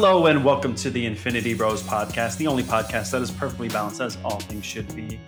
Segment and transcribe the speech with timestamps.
[0.00, 4.00] Hello and welcome to the Infinity Bros podcast, the only podcast that is perfectly balanced
[4.00, 5.18] as all things should be.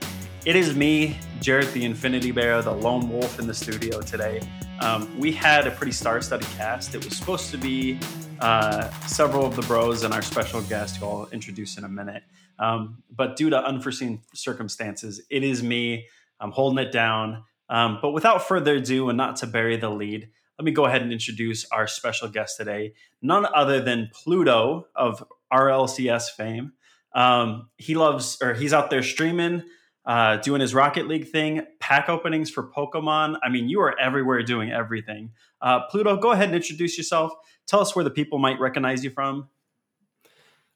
[0.47, 4.41] It is me, Jarret the Infinity Bear, the lone wolf in the studio today.
[4.79, 6.95] Um, we had a pretty star-studded cast.
[6.95, 7.99] It was supposed to be
[8.39, 12.23] uh, several of the bros and our special guest, who I'll introduce in a minute.
[12.61, 16.07] Um, but due to unforeseen circumstances, it is me.
[16.39, 17.43] I'm holding it down.
[17.69, 20.29] Um, but without further ado, and not to bury the lead,
[20.61, 22.93] let me go ahead and introduce our special guest today,
[23.23, 26.73] none other than Pluto of RLCS fame.
[27.15, 29.63] Um, he loves, or he's out there streaming,
[30.05, 33.39] uh, doing his Rocket League thing, pack openings for Pokemon.
[33.43, 35.31] I mean, you are everywhere doing everything.
[35.63, 37.33] Uh, Pluto, go ahead and introduce yourself.
[37.67, 39.49] Tell us where the people might recognize you from.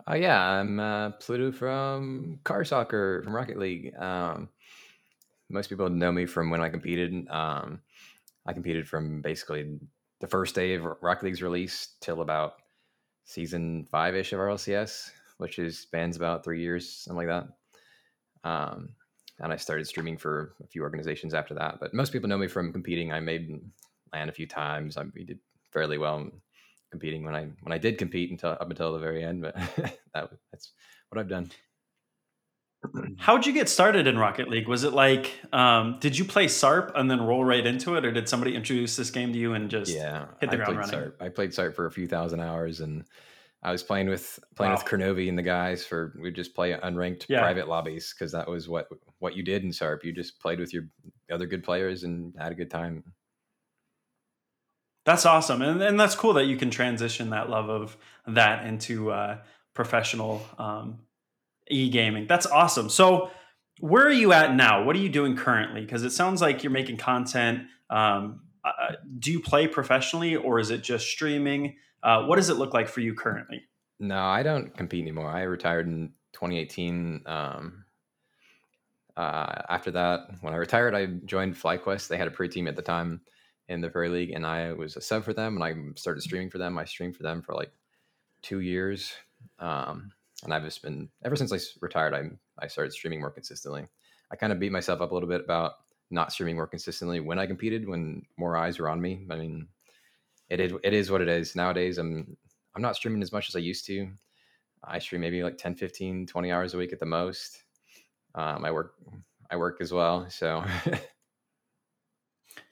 [0.06, 3.94] Oh yeah, I'm uh, Pluto from Car Soccer from Rocket League.
[3.98, 4.48] Um,
[5.50, 7.28] most people know me from when I competed.
[7.28, 7.80] Um,
[8.46, 9.78] I competed from basically
[10.20, 12.54] the first day of Rocket League's release till about
[13.24, 17.44] season five ish of RLCS, which is spans about three years, something like
[18.44, 18.48] that.
[18.48, 18.90] Um,
[19.40, 21.80] and I started streaming for a few organizations after that.
[21.80, 23.12] But most people know me from competing.
[23.12, 23.60] I made
[24.12, 24.96] LAN a few times.
[24.96, 25.40] I did
[25.72, 26.30] fairly well
[26.90, 29.42] competing when I when I did compete until up until the very end.
[29.42, 29.54] But
[30.14, 30.72] that, that's
[31.08, 31.50] what I've done.
[33.18, 34.68] How'd you get started in Rocket League?
[34.68, 38.12] Was it like, um, did you play SARP and then roll right into it, or
[38.12, 40.78] did somebody introduce this game to you and just yeah, hit the I ground played
[40.92, 41.10] running?
[41.10, 41.22] SARP.
[41.22, 43.04] I played SARP for a few thousand hours, and
[43.62, 44.78] I was playing with playing Wow.
[44.78, 47.40] with Kronovi and the guys for we just play unranked Yeah.
[47.40, 50.04] private lobbies because that was what what you did in SARP.
[50.04, 50.84] You just played with your
[51.30, 53.04] other good players and had a good time.
[55.04, 57.96] That's awesome, and and that's cool that you can transition that love of
[58.26, 59.38] that into uh,
[59.74, 60.98] professional um,
[61.70, 62.26] e gaming.
[62.26, 62.88] That's awesome.
[62.88, 63.30] So,
[63.80, 64.84] where are you at now?
[64.84, 65.80] What are you doing currently?
[65.80, 67.64] Because it sounds like you're making content.
[67.90, 71.76] Um, uh, do you play professionally, or is it just streaming?
[72.02, 73.62] Uh, what does it look like for you currently?
[73.98, 75.28] No, I don't compete anymore.
[75.28, 77.22] I retired in 2018.
[77.26, 77.84] Um,
[79.16, 82.08] uh, after that, when I retired, I joined FlyQuest.
[82.08, 83.20] They had a pre team at the time
[83.68, 85.56] in the Prairie League, and I was a sub for them.
[85.56, 86.78] And I started streaming for them.
[86.78, 87.72] I streamed for them for like
[88.42, 89.14] two years,
[89.58, 90.12] um,
[90.44, 92.14] and I've just been ever since I retired.
[92.14, 92.30] I
[92.62, 93.86] I started streaming more consistently.
[94.30, 95.72] I kind of beat myself up a little bit about
[96.10, 99.26] not streaming more consistently when I competed, when more eyes were on me.
[99.30, 99.68] I mean,
[100.48, 101.98] it is it is what it is nowadays.
[101.98, 102.36] I'm
[102.74, 104.10] I'm not streaming as much as I used to.
[104.82, 107.64] I stream maybe like 10, 15, 20 hours a week at the most.
[108.34, 108.94] Um, I work
[109.50, 110.64] I work as well, so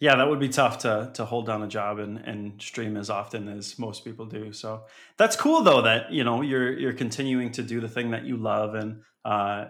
[0.02, 3.08] Yeah, that would be tough to to hold down a job and, and stream as
[3.08, 4.52] often as most people do.
[4.52, 4.82] So
[5.16, 8.36] that's cool though that you know you're you're continuing to do the thing that you
[8.36, 9.66] love and uh,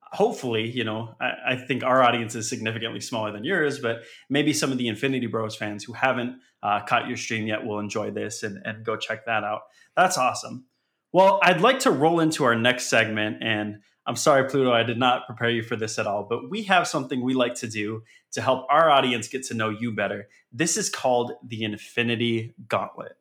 [0.00, 4.52] hopefully you know I, I think our audience is significantly smaller than yours, but maybe
[4.52, 8.12] some of the Infinity Bros fans who haven't uh, caught your stream yet will enjoy
[8.12, 9.62] this and and go check that out.
[9.96, 10.66] That's awesome.
[11.12, 13.78] Well, I'd like to roll into our next segment and.
[14.06, 16.86] I'm sorry, Pluto, I did not prepare you for this at all, but we have
[16.86, 20.28] something we like to do to help our audience get to know you better.
[20.52, 23.16] This is called the Infinity Gauntlet.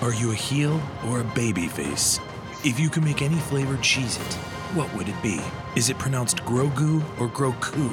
[0.00, 2.18] Are you a heel or a baby face?
[2.64, 4.34] If you could make any flavor Cheez-It,
[4.74, 5.38] what would it be?
[5.74, 7.92] Is it pronounced Grogu or Groku?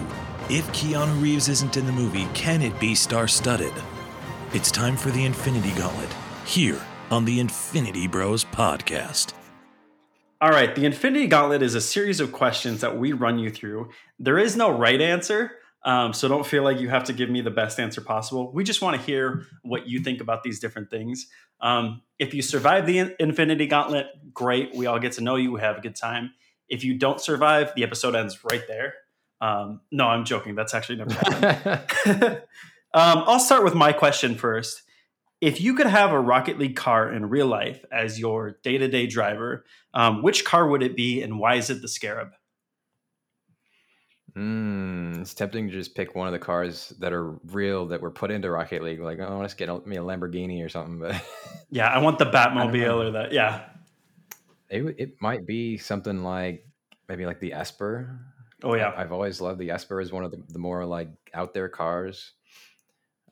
[0.49, 3.73] If Keanu Reeves isn't in the movie, can it be star studded?
[4.53, 9.33] It's time for the Infinity Gauntlet, here on the Infinity Bros podcast.
[10.43, 13.91] All right, the Infinity Gauntlet is a series of questions that we run you through.
[14.19, 15.53] There is no right answer,
[15.85, 18.51] um, so don't feel like you have to give me the best answer possible.
[18.51, 21.27] We just want to hear what you think about these different things.
[21.61, 24.75] Um, if you survive the In- Infinity Gauntlet, great.
[24.75, 25.49] We all get to know you.
[25.53, 26.33] We have a good time.
[26.67, 28.95] If you don't survive, the episode ends right there.
[29.39, 30.55] Um, no, I'm joking.
[30.55, 31.85] That's actually never happened.
[32.93, 34.83] um, I'll start with my question first.
[35.43, 38.87] If you could have a Rocket League car in real life as your day to
[38.87, 42.29] day driver, um, which car would it be and why is it the Scarab?
[44.37, 48.09] mm, it's tempting to just pick one of the cars that are real that were
[48.11, 48.99] put into Rocket League.
[48.99, 51.15] Like, oh, I want to get a- me a Lamborghini or something, but
[51.69, 52.25] Yeah, I want the.
[52.25, 53.31] Batmobile or that.
[53.33, 53.65] yeah.
[54.69, 56.65] it it might be something like
[57.07, 58.19] maybe like the Esper.
[58.63, 58.93] Oh, yeah.
[58.95, 62.31] I've always loved the Esper as one of the, the more like out there cars.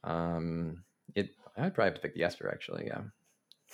[0.03, 0.83] Um,
[1.61, 2.85] it I'd probably have to pick the Esper actually.
[2.87, 3.01] Yeah.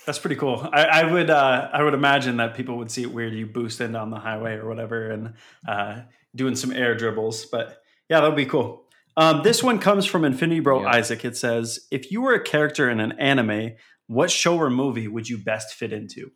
[0.06, 0.68] That's pretty cool.
[0.72, 3.92] I, I would uh, I would imagine that people would see it weird you boosting
[3.92, 5.34] down the highway or whatever and
[5.66, 6.02] uh,
[6.34, 7.46] doing some air dribbles.
[7.46, 8.84] But yeah, that would be cool.
[9.16, 10.90] Um, this one comes from Infinity Bro Yeah.
[10.90, 11.24] Isaac.
[11.24, 13.72] It says, if you were a character in an anime,
[14.06, 16.30] what show or movie would you best fit into?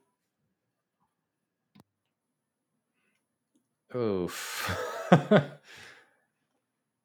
[3.94, 4.76] Oof.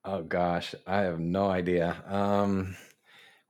[0.06, 2.02] oh gosh, I have no idea.
[2.08, 2.76] Um,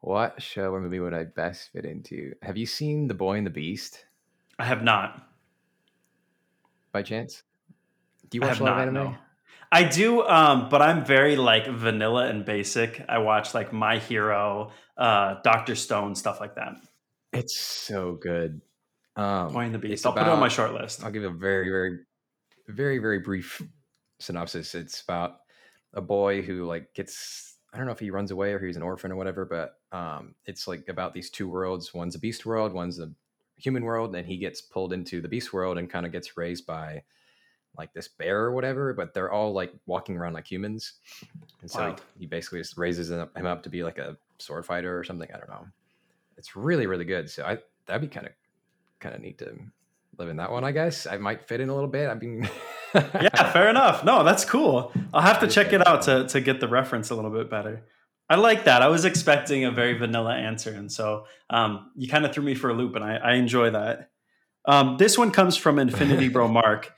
[0.01, 2.33] what show or movie would I best fit into?
[2.41, 4.05] Have you seen The Boy and the Beast?
[4.59, 5.27] I have not.
[6.91, 7.44] By chance?
[8.29, 8.88] Do you watch a lot not.
[8.88, 9.11] of anime?
[9.11, 9.17] No.
[9.71, 13.03] I do, um, but I'm very like vanilla and basic.
[13.09, 16.75] I watch like My Hero, uh, Doctor Stone, stuff like that.
[17.33, 18.61] It's so good.
[19.15, 20.05] Um, Boy and the Beast.
[20.05, 21.03] I'll put it on my short list.
[21.03, 21.99] I'll give a very, very,
[22.67, 23.61] very, very brief
[24.19, 24.73] synopsis.
[24.73, 25.38] It's about
[25.94, 28.84] a boy who like gets I don't know if he runs away or he's an
[28.84, 31.94] orphan or whatever, but um, it's like about these two worlds.
[31.94, 33.12] One's a beast world, one's a
[33.58, 36.66] human world, and he gets pulled into the beast world and kind of gets raised
[36.66, 37.04] by
[37.78, 38.94] like this bear or whatever.
[38.94, 40.94] But they're all like walking around like humans,
[41.62, 44.18] and so he, he basically just raises him up, him up to be like a
[44.40, 45.30] sword fighter or something.
[45.34, 45.68] I don't know.
[46.38, 47.30] It's really, really good.
[47.30, 48.34] So I that'd be kind of
[49.00, 49.58] kind of neat to
[50.18, 50.64] live in that one.
[50.64, 52.10] I guess I might fit in a little bit.
[52.10, 52.50] I mean,
[52.96, 54.04] yeah, fair enough.
[54.04, 54.92] No, that's cool.
[55.14, 57.86] I'll have to check it out to to get the reference a little bit better.
[58.30, 58.81] I like that.
[58.81, 62.56] I was expecting a very vanilla answer, and so um, you kind of threw me
[62.56, 64.10] for a loop, and I, I enjoy that.
[64.66, 66.92] Um, this one comes from Infinity Bro Mark.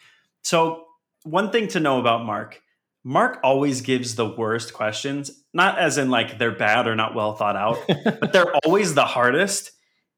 [0.44, 0.86] So
[1.24, 2.62] one thing to know about Mark,
[3.04, 7.36] Mark always gives the worst questions, not as in like they're bad or not well
[7.36, 9.71] thought out, but they're always the hardest.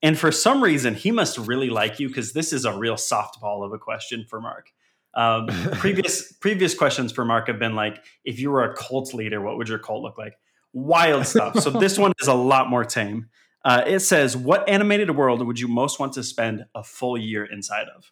[0.04, 3.64] And for some reason, he must really like you because this is a real softball
[3.66, 4.72] of a question for Mark.
[5.14, 9.42] Um, previous previous questions for Mark have been like, if you were a cult leader,
[9.42, 10.34] what would your cult look like?
[10.74, 11.60] Wild stuff.
[11.60, 13.30] So this one is a lot more tame.
[13.64, 17.46] Uh, it says, "What animated world would you most want to spend a full year
[17.46, 18.12] inside of?"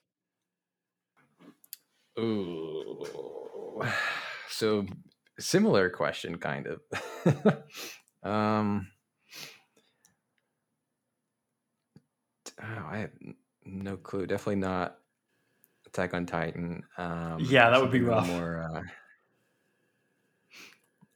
[2.20, 3.06] Ooh.
[4.50, 4.86] So
[5.40, 7.64] similar question, kind of.
[8.30, 8.90] um.
[12.62, 13.12] Oh, I have
[13.66, 14.26] no clue.
[14.26, 14.98] Definitely not
[15.88, 16.84] Attack on Titan.
[16.98, 18.28] Um, Yeah, that would be rough.
[18.28, 18.70] More.
[18.74, 18.82] Uh,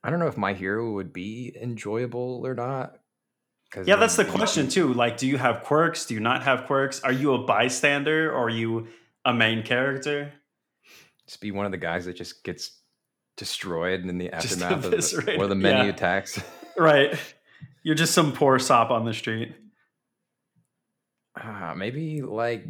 [0.03, 2.97] I don't know if My Hero would be enjoyable or not.
[3.85, 4.93] Yeah, that's the question too.
[4.93, 6.05] Like, do you have quirks?
[6.05, 7.01] Do you not have quirks?
[7.01, 8.87] Are you a bystander or are you
[9.25, 10.31] a main character?
[11.25, 12.81] Just be one of the guys that just gets
[13.35, 15.93] destroyed in the aftermath of one of the many yeah.
[15.93, 16.41] attacks.
[16.75, 17.19] Right.
[17.83, 19.53] You're just some poor sop on the street.
[21.41, 22.65] Uh, maybe like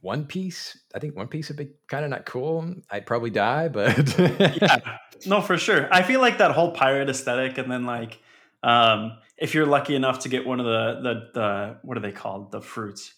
[0.00, 0.78] One Piece.
[0.94, 2.74] I think One Piece would be kind of not cool.
[2.90, 4.78] I'd probably die, but yeah
[5.26, 8.18] no for sure i feel like that whole pirate aesthetic and then like
[8.62, 12.10] um if you're lucky enough to get one of the the, the what are they
[12.10, 13.12] called the fruits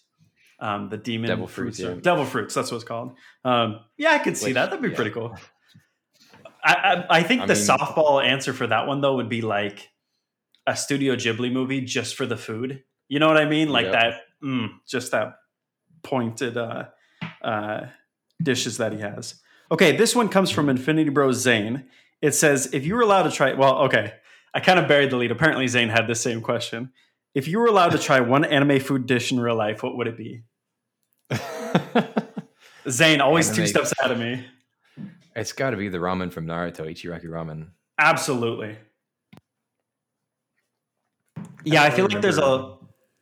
[0.59, 1.99] um the demon Devil fruits, or- yeah.
[2.01, 3.15] devil fruits that's what it's called
[3.45, 4.95] um yeah i could see Which- that that'd be yeah.
[4.97, 5.33] pretty cool
[6.61, 9.41] I, I i think I the mean- softball answer for that one though would be
[9.41, 9.89] like
[10.67, 13.93] a studio ghibli movie just for the food you know what i mean like Yep.
[13.93, 14.13] that
[14.43, 15.35] mm, just that
[16.03, 16.85] pointed uh
[17.41, 17.85] uh
[18.41, 19.35] dishes that he has
[19.71, 21.85] Okay, this one comes from Infinity Bros Zane.
[22.21, 24.13] It says, if you were allowed to try, well, okay,
[24.53, 25.31] I kind of buried the lead.
[25.31, 26.91] Apparently, Zane had the same question.
[27.33, 30.07] If you were allowed to try one anime food dish in real life, what would
[30.07, 30.43] it be?
[32.89, 34.45] Zane, always two steps ahead of me.
[35.35, 37.69] it's got to be the ramen from Naruto, Ichiraki ramen.
[37.97, 38.77] Absolutely.
[41.63, 42.75] Yeah, I don't feel like there's a remember-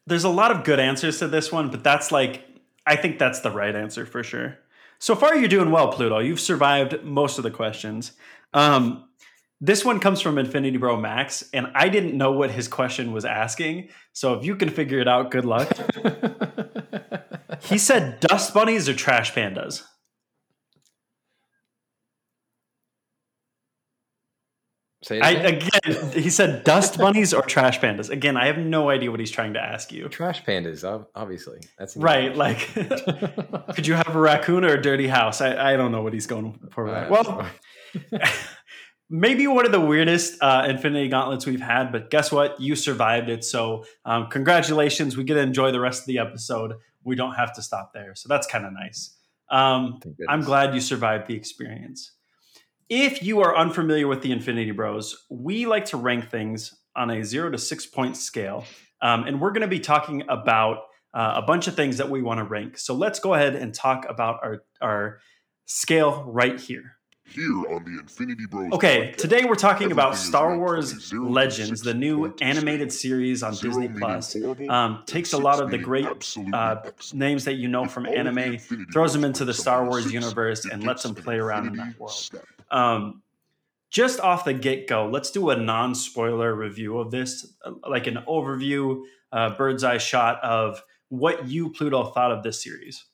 [0.07, 2.45] there's a lot of good answers to this one, but that's like
[2.85, 4.57] I think that's the right answer for sure.
[4.99, 6.19] So far, you're doing well, Pluto.
[6.19, 8.11] You've survived most of the questions.
[8.53, 9.05] Um,
[9.59, 13.25] this one comes from Infinity Bro Max, and I didn't know what his question was
[13.25, 13.89] asking.
[14.13, 15.71] So if you can figure it out, good luck.
[17.63, 19.83] He said dust bunnies or trash pandas.
[24.63, 25.69] Say it I again?
[25.83, 28.09] again, he said dust bunnies or trash pandas.
[28.09, 30.07] Again, I have no idea what he's trying to ask you.
[30.09, 30.83] trash pandas,
[31.15, 31.59] obviously.
[31.77, 32.59] That's Right, like
[33.75, 35.41] could you have a raccoon or a dirty house?
[35.41, 36.87] I, I don't know what he's going for.
[36.87, 37.49] Uh, Well,
[39.09, 42.59] maybe one of the weirdest uh, Infinity Gauntlets we've had, but guess what?
[42.61, 43.43] You survived it.
[43.43, 45.17] So, um, congratulations.
[45.17, 46.73] We get to enjoy the rest of the episode.
[47.03, 48.13] We don't have to stop there.
[48.15, 49.17] So, that's kind of nice.
[49.49, 52.13] Um, I'm glad you survived the experience.
[52.93, 57.23] If you are unfamiliar with the Infinity Bros, we like to rank things on a
[57.23, 58.65] zero to six point scale.
[59.01, 60.79] Um, and we're going to be talking about
[61.13, 62.77] uh, a bunch of things that we want to rank.
[62.77, 65.19] So let's go ahead and talk about our, our
[65.67, 66.97] scale right here.
[67.29, 68.73] Here on the Infinity Bros.
[68.73, 72.91] Okay, podcast, today we're talking about Star ranked from a Wars Legends, the new animated
[72.91, 74.35] series on Disney Plus.
[74.67, 76.75] Um, takes a lot of the great uh,
[77.13, 78.57] names that you know from anime,
[78.91, 82.29] throws them into the Star Wars universe, and lets them play around in that world.
[82.71, 83.21] Um,
[83.89, 87.53] just off the get go, let's do a non spoiler review of this,
[87.87, 89.01] like an overview,
[89.31, 93.05] uh, bird's eye shot of what you, Pluto, thought of this series.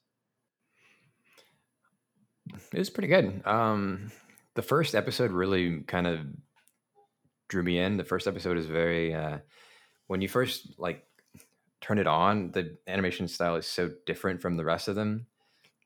[2.72, 3.42] It was pretty good.
[3.46, 4.12] Um,
[4.54, 6.20] the first episode really kind of
[7.50, 7.98] drew me in.
[7.98, 9.40] The first episode is very uh,
[10.08, 11.04] when you first like
[11.82, 15.28] turn it on, the animation style is so different from the rest of them.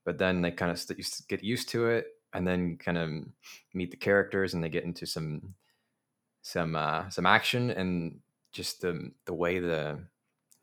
[0.03, 3.09] But then they kind of st- get used to it, and then kind of
[3.73, 5.53] meet the characters, and they get into some
[6.41, 8.19] some uh, some action, and
[8.51, 9.99] just the the way the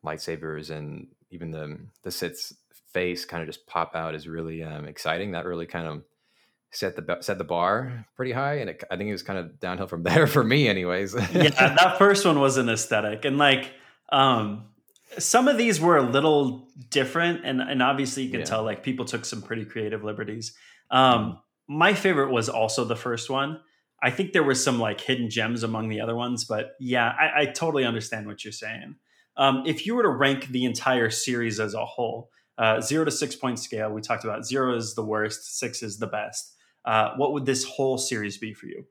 [0.05, 2.55] lightsabers and even the the Sith's
[2.93, 5.33] face kind of just pop out is really um, exciting.
[5.33, 6.03] That really kind of
[6.71, 9.61] set the set the bar pretty high, and it, I think it was kind of
[9.61, 11.15] downhill from there for me, anyways.
[11.15, 13.71] yeah, that first one was an aesthetic, and like
[14.11, 14.65] um,
[15.19, 18.47] some of these were a little different, and and obviously you can Yeah.
[18.47, 20.55] tell like people took some pretty creative liberties.
[20.91, 23.61] Um, my favorite was also the first one.
[24.03, 27.43] I think there were some like hidden gems among the other ones, but yeah, I,
[27.43, 28.97] I totally understand what you're saying.
[29.37, 33.11] Um, if you were to rank the entire series as a whole, uh, zero to
[33.11, 36.55] six point scale, we talked about zero is the worst, six is the best.
[36.85, 38.85] Uh, what would this whole series be for you?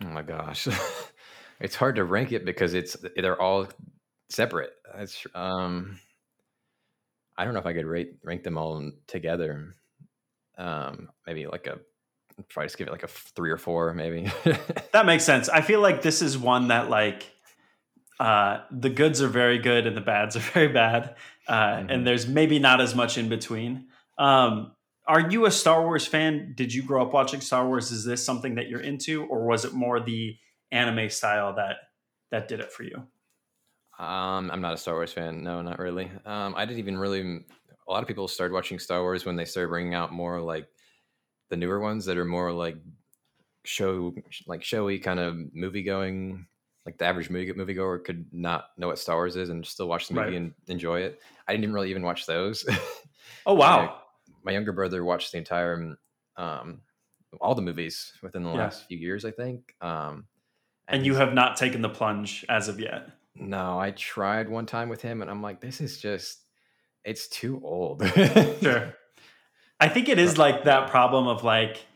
[0.00, 0.68] Oh my gosh,
[1.60, 3.66] it's hard to rank it because it's they're all
[4.30, 4.72] separate.
[4.96, 5.98] It's um,
[7.36, 9.76] I don't know if I could rate rank them all together.
[10.58, 11.78] Um, maybe like a
[12.48, 14.30] try just give it like a three or four, maybe.
[14.92, 15.48] That makes sense.
[15.48, 17.30] I feel like this is one that like
[18.18, 21.14] uh, the goods are very good and the bads are very bad,
[21.46, 21.86] uh, Mhm.
[21.92, 23.86] and there's maybe not as much in between.
[24.18, 24.72] Um,
[25.06, 26.52] are you a Star Wars fan?
[26.56, 27.90] Did you grow up watching Star Wars?
[27.92, 30.36] Is this something that you're into, or was it more the
[30.72, 31.76] anime style that
[32.30, 32.96] that did it for you?
[33.98, 35.42] Um, I'm not a Star Wars fan.
[35.42, 36.10] No, not really.
[36.26, 37.44] Um, I didn't even really.
[37.88, 40.68] A lot of people started watching Star Wars when they started bringing out more like
[41.50, 42.76] the newer ones that are more like
[43.64, 44.14] show,
[44.46, 46.46] like showy kind of movie going.
[46.86, 50.08] Like the average movie moviegoer could not know what Star Wars is and still watch
[50.08, 50.34] the movie Right.
[50.36, 51.20] and enjoy it.
[51.46, 52.64] I didn't really even watch those.
[53.46, 54.02] Oh wow!
[54.42, 55.96] My younger brother watched the entire,
[56.36, 56.80] um,
[57.40, 58.56] all the movies within the Yeah.
[58.58, 59.74] last few years, I think.
[59.82, 60.26] Um,
[60.86, 63.10] and you have not taken the plunge as of yet.
[63.34, 66.44] no, I tried one time with him, and I'm like, this is just,
[67.04, 68.02] it's too old.
[68.62, 68.94] Sure.
[69.80, 71.86] I think it is like that problem of like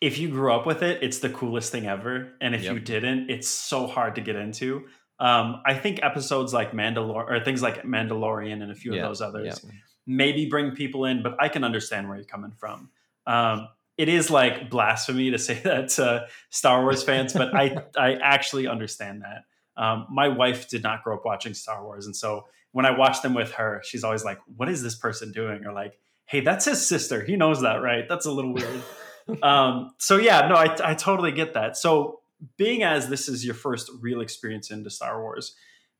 [0.00, 3.30] if you grew up with it, it's the coolest thing ever, and if you didn't,
[3.30, 4.86] it's so hard to get into.
[5.20, 9.08] Um, I think episodes like Mandalor or things like Mandalorian and a few Yeah, of
[9.10, 9.70] those others yeah.
[10.04, 12.90] maybe bring people in, but I can understand where you're coming from.
[13.26, 18.14] Um, it is like blasphemy to say that to Star Wars fans, but I I
[18.14, 19.44] actually understand that.
[19.80, 23.22] Um, my wife did not grow up watching Star Wars, and so when I watch
[23.22, 26.64] them with her, she's always like, "What is this person doing?" Or like, "Hey, that's
[26.64, 27.22] his sister.
[27.22, 28.82] He knows that, right?" That's a little weird.
[29.42, 31.76] um, so yeah, no, I, I totally get that.
[31.76, 32.20] So
[32.56, 35.54] being as this is your first real experience into Star Wars,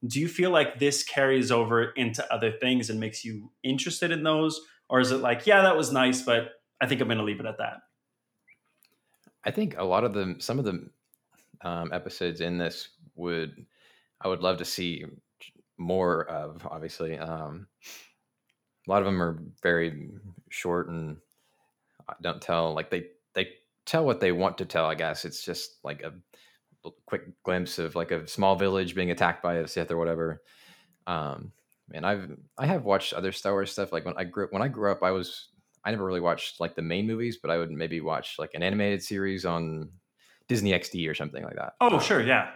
[0.07, 4.23] do you feel like this carries over into other things and makes you interested in
[4.23, 6.51] those, or is it like, yeah, that was nice, but
[6.81, 7.79] I think I'm going to leave it at that?
[9.45, 10.89] I think a lot of the some of the
[11.63, 13.67] um, episodes in this would
[14.21, 15.05] I would love to see
[15.83, 16.67] more of.
[16.71, 17.67] Obviously, um,
[18.87, 20.11] a lot of them are very
[20.49, 21.19] short and
[22.09, 23.49] uh, don't tell like they they
[23.87, 24.87] tell what they want to tell.
[24.87, 26.13] I guess it's just like a
[27.07, 30.43] quick glimpse of like a small village being attacked by a Sith or whatever.
[31.07, 31.53] Um,
[31.93, 33.93] and I've I have watched other Star Wars stuff.
[33.93, 35.49] Like when I grew when I grew up, I was
[35.85, 38.63] I never really watched like the main movies, but I would maybe watch like an
[38.63, 39.91] animated series on
[40.49, 41.75] Disney XD or something like that.
[41.81, 42.51] Oh, sure, yeah,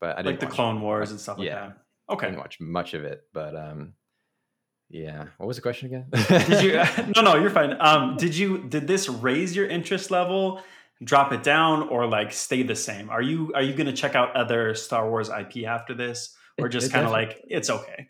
[0.00, 1.68] But I like the Clone Wars and stuff like yeah.
[1.68, 1.78] that.
[2.08, 2.26] I Okay.
[2.26, 3.94] didn't watch much of it, but um,
[4.88, 5.26] yeah.
[5.38, 6.06] What was the question again?
[6.46, 6.72] Did you?
[7.16, 7.76] no, no, you're fine.
[7.80, 8.58] Um, did you?
[8.68, 10.62] Did this raise your interest level?
[11.04, 13.10] Drop it down, or like stay the same?
[13.10, 16.66] Are you Are you going to check out other Star Wars IP after this, or
[16.68, 18.08] It- just kind of like it's okay?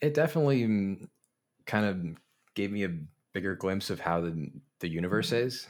[0.00, 1.08] it definitely mm,
[1.66, 2.16] kind of
[2.54, 2.90] gave me a
[3.32, 4.50] bigger glimpse of how the
[4.80, 5.66] the universe is.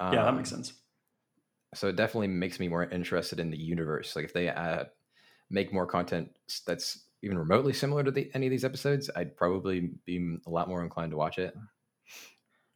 [0.00, 0.14] Mm-hmm.
[0.14, 0.72] Yeah, that Um, makes sense.
[1.74, 4.84] so it definitely makes me more interested in the universe like if they uh,
[5.52, 6.28] make more content
[6.66, 10.68] that's even remotely similar to the, any of these episodes i'd probably be a lot
[10.68, 11.54] more inclined to watch it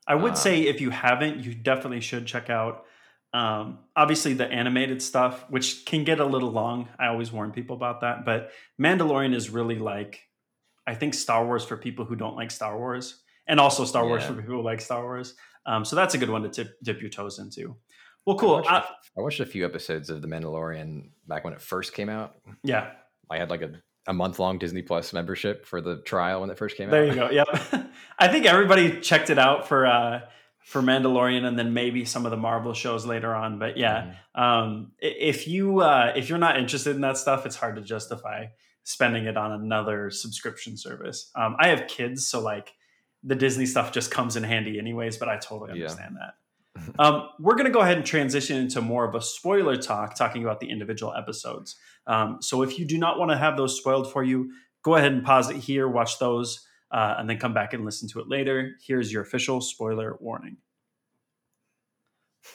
[0.07, 2.85] I would Um, say if you haven't, you definitely should check out.
[3.33, 6.89] Um, obviously, the animated stuff, which can get a little long.
[6.99, 8.25] I always warn people about that.
[8.25, 10.23] But Mandalorian is really like,
[10.87, 14.25] I think Star Wars for people who don't like Star Wars, and also Star Wars
[14.25, 15.35] for people who like Star Wars.
[15.67, 17.77] Um, so that's a good one to tip, dip your toes into.
[18.27, 18.53] Well, I cool.
[18.55, 21.61] watched, a Uh, f- I watched a few episodes of the mandalorian back when it
[21.61, 22.93] first came out yeah,
[23.31, 23.71] i had like a,
[24.09, 27.33] a month-long disney plus membership for the trial when it first came there out There
[27.33, 27.53] you go.
[27.73, 27.87] Yep.
[28.19, 30.21] I think everybody checked it out for uh,
[30.65, 33.59] for Mandalorian, and then maybe some of the Marvel shows later on.
[33.61, 34.41] But yeah, Mhm.
[34.43, 38.47] um, if you uh, if you're not interested in that stuff, it's hard to justify
[38.83, 41.31] spending it on another subscription service.
[41.37, 42.73] Um, I have kids, so like
[43.23, 45.17] the Disney stuff just comes in handy anyways.
[45.19, 45.85] But I totally Yeah.
[45.87, 46.35] understand that.
[46.99, 50.43] Um, we're going to go ahead and transition into more of a spoiler talk, talking
[50.43, 51.77] about the individual episodes.
[52.07, 54.53] Um, so if you do not want to have those spoiled for you,
[54.83, 58.09] go ahead and pause it here, watch those, uh, and then come back and listen
[58.11, 58.73] to it later.
[58.87, 60.59] Here's your official spoiler warning.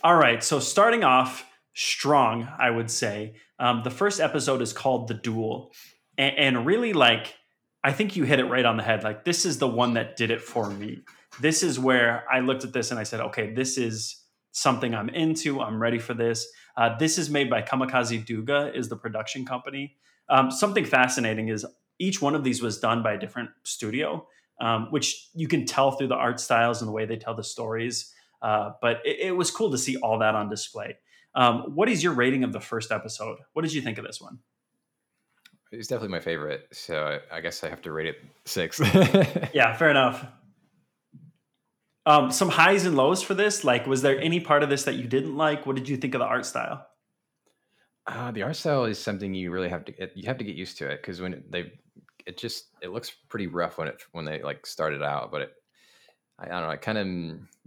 [0.04, 3.36] All right, so starting off strong, I would say.
[3.60, 5.72] Um, the first episode is called The Duel.
[6.18, 7.36] And, and really, like,
[7.84, 9.04] I think you hit it right on the head.
[9.04, 11.04] Like, this is the one that did it for me.
[11.40, 14.22] This is where I looked at this and I said, okay, this is
[14.52, 15.62] something I'm into.
[15.62, 16.48] I'm ready for this.
[16.76, 19.96] Uh, this is made by Kamikaze Douga, is the production company.
[20.30, 21.66] Um, something fascinating is
[22.00, 24.28] each one of these was done by a different studio,
[24.60, 27.44] um, which you can tell through the art styles and the way they tell the
[27.44, 28.14] stories.
[28.42, 30.98] Uh, but it, it, was cool to see all that on display.
[31.36, 33.38] Um, what is your rating of the first episode?
[33.54, 34.40] What did you think of this one?
[35.72, 38.80] It's definitely my favorite, so I, I guess I have to rate it six.
[39.54, 40.26] yeah, fair enough.
[42.06, 43.64] Um, some highs and lows for this.
[43.64, 45.66] Like, was there any part of this that you didn't like?
[45.66, 46.88] What did you think of the art style?
[48.08, 49.94] Uh, the art style is something you really have to.
[50.16, 51.74] You have to get used to it because when they,
[52.26, 55.54] it just it looks pretty rough when it when they like started out, but it,
[56.40, 56.70] I, I don't know.
[56.72, 57.08] It kind of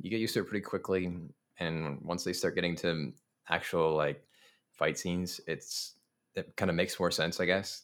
[0.02, 1.16] you get used to it pretty quickly,
[1.58, 3.12] and once they start getting to
[3.48, 4.26] actual like
[4.72, 5.94] fight scenes, it's
[6.34, 7.82] it kind of makes more sense, I guess.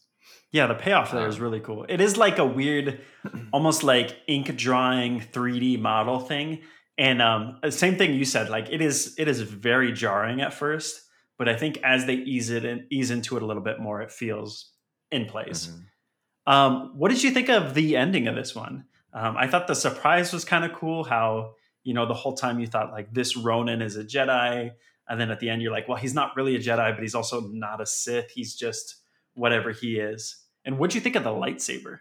[0.51, 1.85] Yeah, the payoff there is really cool.
[1.87, 2.99] It is like a weird,
[3.53, 6.61] almost like ink drawing 3D model thing.
[6.97, 11.01] And um, same thing you said, like it is it is very jarring at first,
[11.37, 14.01] but I think as they ease it and ease into it a little bit more,
[14.01, 14.71] it feels
[15.09, 15.67] in place.
[15.67, 16.53] Mm-hmm.
[16.53, 18.85] Um, what did you think of the ending of this one?
[19.13, 21.03] Um, I thought the surprise was kind of cool.
[21.03, 24.71] How you know the whole time you thought like this Ronin is a Jedi,
[25.07, 27.15] and then at the end you're like, well, he's not really a Jedi, but he's
[27.15, 28.31] also not a Sith.
[28.31, 29.00] He's just
[29.33, 30.37] whatever he is.
[30.65, 31.99] And what'd you think of the lightsaber?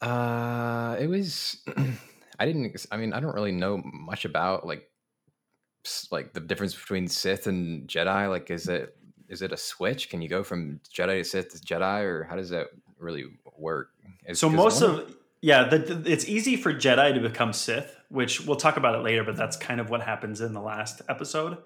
[0.00, 1.62] Uh, it was.
[2.38, 2.86] I didn't.
[2.90, 4.88] I mean, I don't really know much about like
[6.10, 8.28] like the difference between Sith and Jedi.
[8.28, 8.96] Like, is it
[9.28, 10.10] is it a switch?
[10.10, 12.66] Can you go from Jedi to Sith to Jedi, or how does that
[12.98, 13.24] really
[13.56, 13.90] work?
[14.26, 18.46] Is, so most of yeah, the, the, it's easy for Jedi to become Sith, which
[18.46, 19.24] we'll talk about it later.
[19.24, 21.58] But that's kind of what happens in the last episode.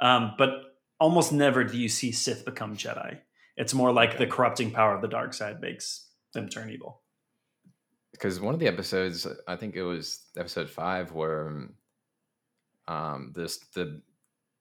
[0.00, 0.67] Um, but
[1.00, 3.18] almost never do you see Sith become Jedi.
[3.56, 4.18] It's more like okay.
[4.18, 7.02] the corrupting power of the dark side makes them turn evil.
[8.12, 11.68] Because one of the episodes, I think it was episode five, where
[12.86, 14.00] um, this the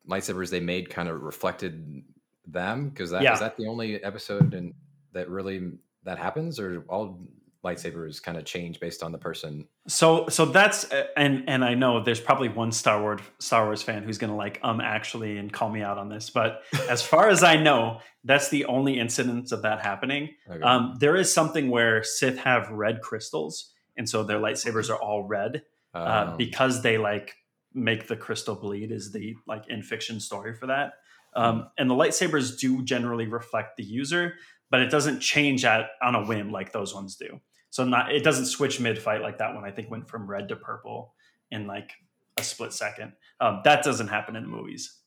[0.10, 2.04] lightsabers they made kind of reflected
[2.46, 2.90] them.
[2.90, 3.34] Because that yeah.
[3.34, 4.74] is that the only episode and
[5.14, 5.72] that really
[6.04, 7.20] that happens, or all
[7.68, 9.68] lightsabers kind of change based on the person.
[9.88, 14.04] So so that's and and I know there's probably one Star Wars Star Wars fan
[14.04, 17.30] who's going to like um actually and call me out on this, but as far
[17.30, 20.30] as I know, that's the only incidence of that happening.
[20.50, 20.62] Okay.
[20.62, 25.28] Um, there is something where Sith have red crystals, and so their lightsabers are all
[25.28, 26.38] red uh, um.
[26.38, 27.36] because they like
[27.74, 28.92] make the crystal bleed.
[28.92, 30.94] Is the like in fiction story for that.
[31.36, 31.62] Um, hmm.
[31.78, 34.36] and the lightsabers do generally reflect the user,
[34.70, 37.40] but it doesn't change at on a whim like those ones do.
[37.78, 39.64] So not it doesn't switch mid fight like that one.
[39.64, 41.14] I think went from red to purple
[41.52, 41.92] in like
[42.36, 43.14] a split second.
[43.40, 44.98] Um, that doesn't happen in the movies.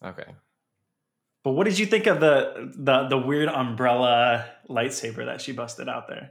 [0.00, 0.36] Okay.
[1.42, 5.88] But what did you think of the the the weird umbrella lightsaber that she busted
[5.88, 6.30] out there?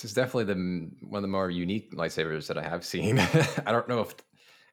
[0.00, 3.18] It's definitely the one of the more unique lightsabers that I have seen.
[3.66, 4.14] I don't know if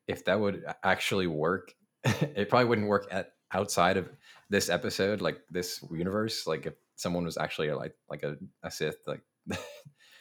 [0.07, 1.73] if that would actually work.
[2.03, 4.07] it probably wouldn't work at outside of
[4.47, 6.45] this episode, like this universe.
[6.45, 9.23] Like if someone was actually a, like like a, a Sith, like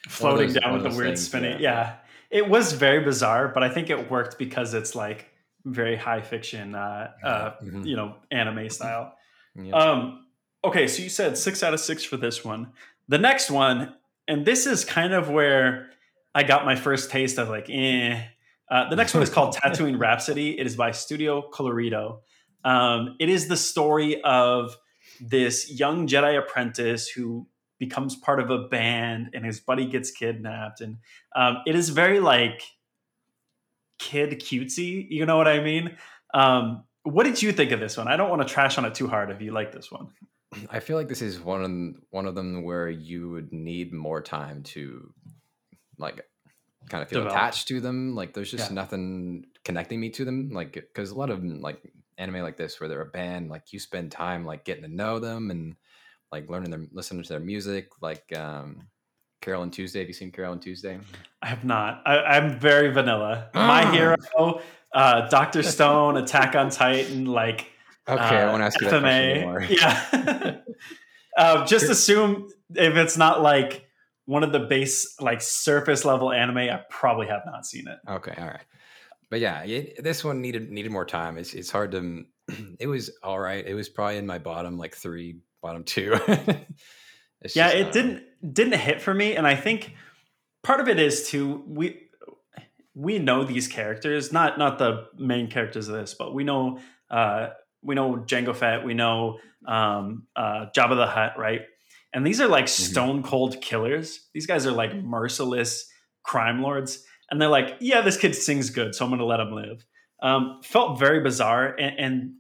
[0.09, 1.61] floating down with the weird things, spinning.
[1.61, 1.61] Yeah.
[1.61, 1.95] yeah.
[2.31, 5.27] it was very bizarre, but I think it worked because it's like
[5.65, 7.85] very high fiction, uh, uh, mm-hmm.
[7.85, 9.15] you know, anime style.
[9.57, 9.75] Yep.
[9.75, 10.27] Um,
[10.65, 12.73] okay, so you said six out of six for this one.
[13.09, 13.95] The next one,
[14.29, 15.91] and this is kind of where
[16.35, 18.23] I got my first taste of like, eh.
[18.71, 20.59] Uh, the next one is called Tatooine Rhapsody.
[20.59, 22.21] It is by Studio Colorido.
[22.65, 24.77] Um, it is the story of
[25.21, 27.47] this young Jedi apprentice who
[27.81, 30.81] becomes part of a band and his buddy gets kidnapped.
[30.81, 30.99] And
[31.35, 32.63] um, it is very like
[33.99, 35.97] kid cutesy you know what i mean?
[36.33, 38.09] Um, what did you think of this one?
[38.09, 40.09] I don't want to trash on it too hard if you like this one.
[40.71, 44.21] I feel like this is one of one of them where you would need more
[44.21, 45.13] time to
[45.99, 46.25] like
[46.89, 47.39] kind of feel Develop.
[47.39, 48.15] attached to them.
[48.15, 48.75] Like there's just yeah.
[48.75, 50.51] nothing connecting me to them.
[50.53, 51.81] Like because a lot of like
[52.19, 55.19] anime like this where they're a band like you spend time like getting to know
[55.19, 55.75] them and
[56.33, 58.87] like learning their listening to their music, like um,
[59.41, 60.01] Carole and Tuesday.
[60.01, 60.99] Have you seen Carole and Tuesday?
[61.43, 62.03] I have not.
[62.07, 63.49] I, am very vanilla.
[63.55, 63.91] My ah.
[63.91, 64.61] hero,
[64.95, 67.67] uh, Doctor Stone, Attack on Titan, like.
[68.09, 69.03] Okay, uh, I won't ask you FMA.
[69.03, 69.63] that anymore.
[69.71, 70.57] Yeah.
[71.37, 73.87] uh, just assume if it's not like
[74.25, 77.99] one of the base, like surface level anime, I probably have not seen it.
[78.09, 78.65] Okay, all right.
[79.31, 81.39] But yeah, it, this one needed needed more time.
[81.39, 82.25] It's it's hard to.
[82.81, 83.65] It was all right.
[83.65, 86.19] It was probably in my bottom like three bottom two.
[87.55, 89.95] Yeah just, it uh, didn't didn't hit for me and i think
[90.63, 91.99] part of it is too we
[92.95, 96.79] we know these characters not not the main characters of this but we know
[97.11, 97.49] uh
[97.83, 101.63] we know Jango Fett we know um uh Jabba the Hutt right?
[102.13, 104.29] And these are like stone cold killers.
[104.35, 105.89] These guys are like merciless
[106.25, 109.53] crime lords and they're like yeah this kid sings good so i'm gonna let him
[109.53, 109.87] live.
[110.23, 112.33] Um felt very bizarre and, and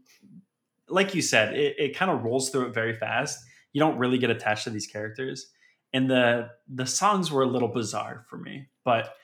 [0.90, 3.38] like you said it, it kind of rolls through it very fast.
[3.72, 5.46] You don't really get attached to these characters.
[5.92, 9.14] And the the songs were a little bizarre for me but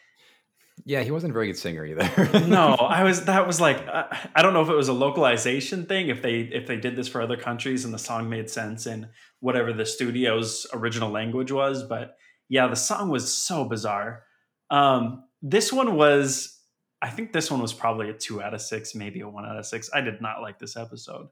[0.84, 2.46] Yeah, he wasn't a very good singer either.
[2.46, 5.86] no i was that was like uh, i don't know if it was a localization
[5.86, 8.86] thing if they if they did this for other countries and the song made sense
[8.86, 9.08] in
[9.40, 12.16] whatever the studio's original language was but
[12.48, 14.22] yeah the song was so bizarre.
[14.70, 16.60] Um this one was
[17.02, 19.58] i think this one was probably a two out of six maybe a one out
[19.58, 19.90] of six.
[19.92, 21.28] I did not like this episode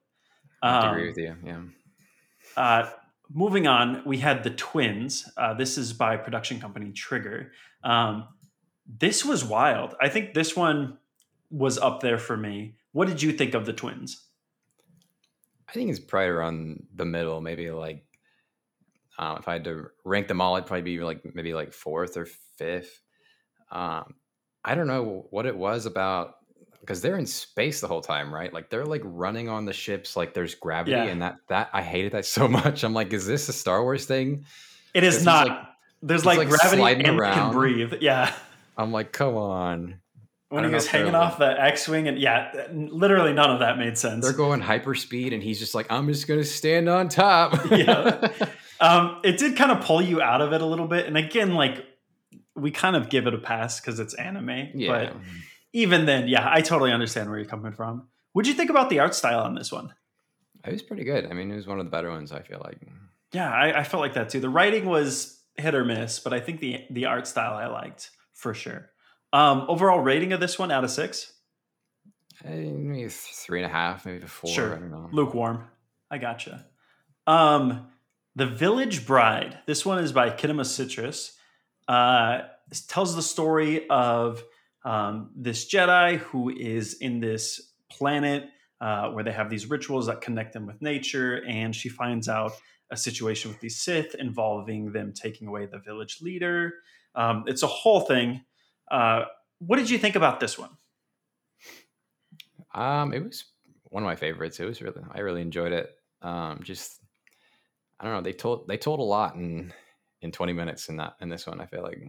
[0.65, 1.37] I Um, agree with you.
[1.45, 1.63] Yeah.
[2.57, 2.91] Uh,
[3.31, 5.29] moving on, we had the twins.
[5.37, 7.53] Uh, this is by production company Trigger.
[7.83, 8.29] Um,
[8.87, 9.95] this was wild.
[10.01, 10.99] I think this one
[11.51, 12.77] was up there for me.
[12.93, 14.27] What did you think of the twins?
[15.69, 18.05] I think it's probably around the middle, maybe like
[19.19, 22.17] um, if I had to rank them all, I'd probably be like maybe like fourth
[22.17, 23.01] or fifth.
[23.71, 24.15] Um,
[24.65, 26.37] I don't know what it was about
[26.85, 28.53] because they're in space the whole time, right?
[28.53, 31.05] Like they're like running on the ships, like there's gravity, Yeah.
[31.05, 32.85] and that that I hated that so much.
[32.85, 34.45] I'm like, is this a Star Wars thing?
[34.93, 35.49] It is not.
[35.49, 35.59] like-
[36.03, 37.95] There's like, like gravity and they can breathe.
[38.01, 38.33] Yeah.
[38.77, 40.01] I'm like, come on.
[40.51, 43.97] When he was hanging like- off the X-wing, and yeah, literally none of that made
[43.99, 44.25] sense.
[44.25, 47.59] They're going hyperspeed, and he's just like, I'm just gonna stand on top.
[47.73, 48.29] Yeah.
[48.81, 51.55] um, it did kind of pull you out of it a little bit, and again,
[51.55, 51.85] like
[52.55, 54.69] we kind of give it a pass because it's anime.
[54.75, 54.91] yeah.
[55.11, 55.17] But
[55.75, 58.09] even then, yeah, I totally understand where you're coming from.
[58.33, 59.93] What'd you think about the art style on this one?
[60.67, 61.27] It was pretty good.
[61.27, 62.33] I mean, it was one of the better ones.
[62.33, 62.79] I feel like.
[63.33, 64.41] Yeah, I, I felt like that too.
[64.41, 68.11] The writing was hit or miss, but I think the the art style I liked
[68.33, 68.89] for sure.
[69.33, 71.33] Um, overall rating of this one out of six,
[72.45, 74.51] Eh, Maybe three and a half, maybe four.
[74.51, 74.75] Sure.
[74.77, 75.09] I don't know.
[75.13, 75.65] lukewarm.
[76.11, 76.67] I gotcha.
[77.27, 77.89] Um,
[78.37, 79.59] the Village Bride.
[79.67, 81.37] This one is by Kinema Citrus.
[81.89, 82.43] Uh,
[82.89, 84.43] tells the story of
[84.85, 88.49] um, this Jedi who is in this planet
[88.81, 92.53] uh, where they have these rituals that connect them with nature, and she finds out
[92.91, 96.75] a situation with these Sith involving them taking away the village leader.
[97.15, 98.43] Um, it's a whole thing.
[98.91, 99.25] Uh,
[99.59, 100.71] what did you think about this one?
[102.75, 103.45] Um, it was
[103.85, 104.61] one of my favorites.
[104.61, 105.91] It was really, I really enjoyed it.
[106.21, 107.01] Um, just,
[107.99, 108.23] I don't know.
[108.23, 109.73] They told they told a lot in
[110.21, 111.61] in 20 minutes in that in this one.
[111.61, 112.03] I feel like.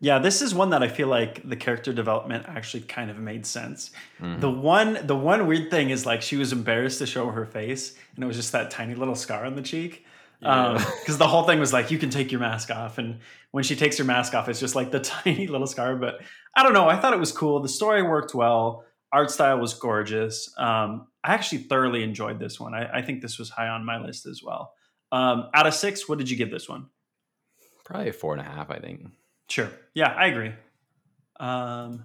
[0.00, 3.44] Yeah, this is one that I feel like the character development actually kind of made
[3.46, 3.90] sense.
[4.20, 4.40] Mhm.
[4.40, 7.96] The one the one weird thing is like she was embarrassed to show her face
[8.14, 10.04] and it was just that tiny little scar on the cheek.
[10.40, 10.74] Yeah.
[11.00, 13.18] because the whole thing was like you can take your mask off and
[13.50, 16.20] when she takes her mask off it's just like the tiny little scar but
[16.54, 19.74] i don't know i thought it was cool the story worked well art style was
[19.74, 23.84] gorgeous um, i actually thoroughly enjoyed this one I, I think this was high on
[23.84, 24.74] my list as well
[25.10, 26.86] um, out of six what did you give this one
[27.84, 28.70] Probably a four and a half.
[28.70, 29.06] I think.
[29.48, 29.70] Sure.
[29.94, 30.52] Yeah, I agree.
[31.40, 32.04] Um,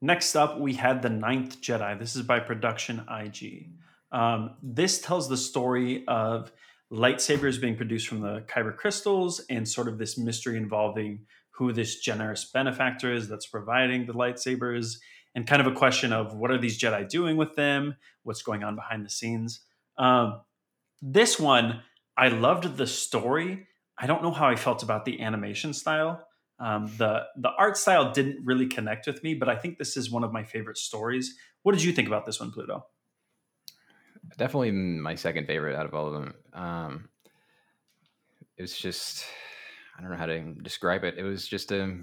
[0.00, 1.98] next up, we had The Ninth Jedi.
[1.98, 3.70] This is by Production IG.
[4.12, 6.52] Um, this tells the story of
[6.92, 11.20] lightsabers being produced from the Kyber crystals and sort of this mystery involving
[11.52, 14.96] who this generous benefactor is that's providing the lightsabers
[15.34, 17.94] and kind of a question of what are these Jedi doing with them?
[18.24, 19.60] What's going on behind the scenes?
[19.96, 20.40] Um,
[21.00, 21.82] this one,
[22.16, 23.66] I loved the story.
[23.96, 26.26] I don't know how I felt about the animation style.
[26.60, 30.10] Um, the the art style didn't really connect with me, but I think this is
[30.10, 31.34] one of my favorite stories.
[31.62, 32.84] What did you think about this one, Pluto?
[34.36, 36.34] Definitely my second favorite out of all of them.
[36.52, 37.08] Um,
[38.58, 39.24] it was just,
[39.96, 41.16] I don't know how to describe it.
[41.16, 41.96] It was just a,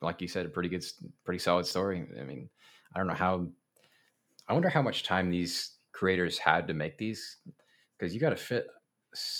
[0.00, 0.84] like you said, a pretty good,
[1.24, 2.06] pretty solid story.
[2.18, 2.48] I mean,
[2.94, 3.48] I don't know how.
[4.48, 7.38] I wonder how much time these creators had to make these,
[7.98, 8.66] because you got to fit.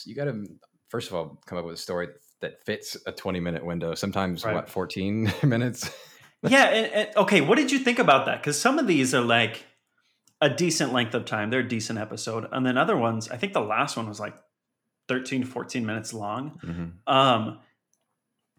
[0.04, 0.44] You got to
[0.88, 2.14] first of all come up with a story that
[2.64, 3.94] fits a twenty-minute window.
[3.94, 4.54] Sometimes Right.
[4.54, 5.90] what, fourteen minutes.
[6.42, 7.40] yeah, and, and- okay.
[7.40, 8.40] What did you think about that?
[8.40, 9.64] Because some of these are like
[10.40, 13.30] a decent length of time; they're a decent episode, and then other ones.
[13.30, 14.35] I think the last one was like
[15.09, 16.61] 13, to 14 minutes long.
[16.64, 17.12] Mhm.
[17.12, 17.59] Um,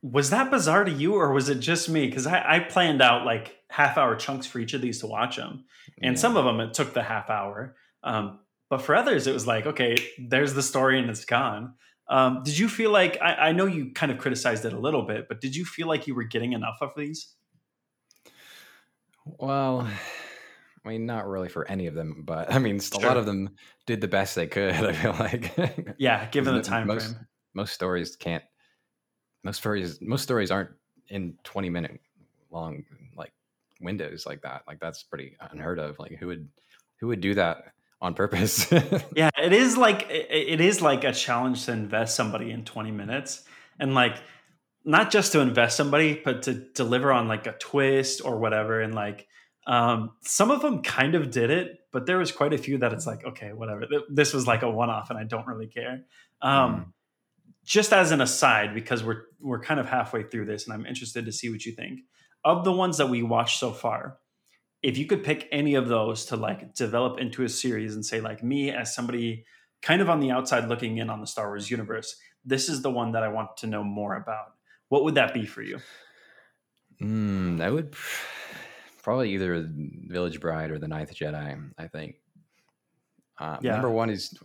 [0.02, 2.06] was that bizarre to you, or was it just me?
[2.08, 5.38] Because I, I planned out like half hour chunks for each of these to watch
[5.38, 5.66] them,
[6.02, 6.20] and Yeah.
[6.20, 7.76] some of them it took the half hour.
[8.04, 11.74] Um, but for others, it was like, okay, there's the story and it's gone.
[12.08, 15.04] Um, did you feel like I, I know you kind of criticized it a little
[15.04, 17.34] bit, but did you feel like you were getting enough of these?
[19.26, 19.88] Well,
[20.86, 23.56] I mean, not really for any of them, but I mean, a lot of them
[23.88, 24.74] did the best they could.
[24.76, 27.28] I feel like, Yeah, given the time most- frame.
[27.56, 28.44] most stories can't.
[29.44, 30.72] Most stories, most stories aren't
[31.10, 32.00] in twenty minute
[32.52, 32.84] long
[33.16, 33.32] like
[33.82, 34.62] windows like that.
[34.68, 35.98] Like that's pretty unheard of.
[36.00, 36.48] Like who would
[37.00, 38.72] who would do that on purpose?
[39.16, 43.44] yeah, it is like it, is like a challenge to invest somebody in 20 minutes
[43.80, 44.18] and like
[44.84, 48.94] not just to invest somebody but to deliver on like a twist or whatever and
[48.94, 49.28] like
[49.68, 52.94] um some of them kind of did it but there was quite a few that
[52.94, 56.04] it's like okay whatever this was like a one off and I don't really care.
[56.42, 56.86] Um mm.
[57.64, 61.26] just as an aside because we're we're kind of halfway through this and I'm interested
[61.26, 62.02] to see what you think.
[62.44, 64.20] Of the ones that we watched so far,
[64.86, 68.22] if you could pick any of those to like develop into a series and say
[68.22, 69.44] like me as somebody
[69.82, 72.92] kind of on the outside looking in on the Star Wars universe, this is the
[72.92, 74.54] one that I want to know more about.
[74.90, 75.80] What would that be for you?
[77.02, 77.96] Mm, that would
[79.02, 79.68] probably either
[80.08, 81.72] Village Bride or The Ninth Jedi.
[81.80, 82.18] I think.
[83.40, 83.72] Uh, yeah.
[83.72, 84.38] Number one is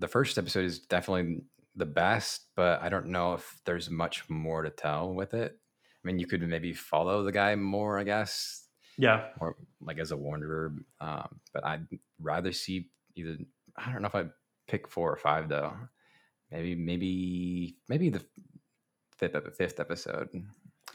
[0.00, 1.42] the first episode is definitely
[1.76, 5.52] the best, but I don't know if there's much more to tell with it.
[5.52, 8.63] I mean, you could maybe follow the guy more, I guess,
[8.96, 9.28] yeah.
[9.40, 10.74] Or like as a wanderer.
[11.00, 11.86] Um, but I'd
[12.20, 13.36] rather see either,
[13.76, 14.30] I don't know if I'd
[14.68, 15.72] pick four or five though.
[16.50, 18.24] Maybe, maybe, maybe the
[19.18, 20.28] fifth, fifth episode.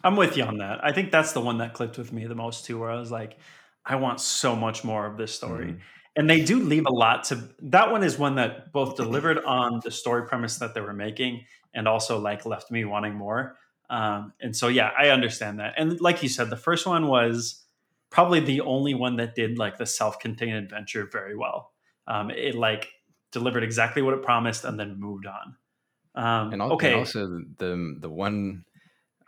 [0.03, 0.79] I'm with you on that.
[0.83, 3.11] I think that's the one that clicked with me the most too, where I was
[3.11, 3.37] like,
[3.85, 5.73] I want so much more of this story.
[5.73, 5.79] Mm.
[6.15, 9.79] And they do leave a lot to that one is one that both delivered on
[9.83, 13.57] the story premise that they were making and also like left me wanting more.
[13.89, 15.75] Um, and so yeah, I understand that.
[15.77, 17.63] And like you said, the first one was
[18.09, 21.71] probably the only one that did like the self-contained adventure very well.
[22.07, 22.89] Um, it like
[23.31, 25.55] delivered exactly what it promised and then moved on.
[26.15, 26.91] Um, and, okay.
[26.91, 28.65] And also the the one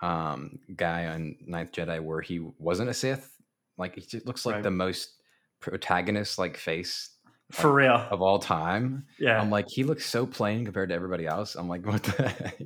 [0.01, 3.37] um, guy on Ninth Jedi where he wasn't a Sith,
[3.77, 4.63] like he looks like right.
[4.63, 5.21] the most
[5.59, 7.09] protagonist like face
[7.51, 9.05] for real of all time.
[9.19, 11.55] Yeah, I'm like he looks so plain compared to everybody else.
[11.55, 12.29] I'm like, what the?
[12.29, 12.61] Heck?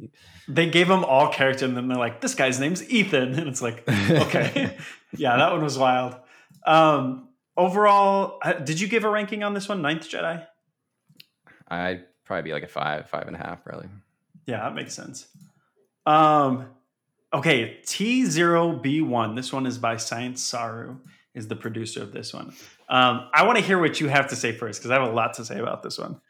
[0.47, 3.61] They gave him all character, and then they're like, this guy's name's Ethan, and it's
[3.61, 4.77] like, okay,
[5.17, 6.15] yeah, that one was wild.
[6.65, 9.81] Um, overall, uh, did you give a ranking on this one?
[9.81, 10.45] Ninth Jedi.
[11.67, 13.87] I'd probably be like a five, five and a half, really.
[14.45, 15.27] Yeah, that makes sense.
[16.05, 16.67] Um,
[17.33, 19.35] okay, T zero B one.
[19.35, 20.97] This one is by Science Saru.
[21.33, 22.53] Is the producer of this one?
[22.87, 25.13] Um, I want to hear what you have to say first because I have a
[25.13, 26.21] lot to say about this one.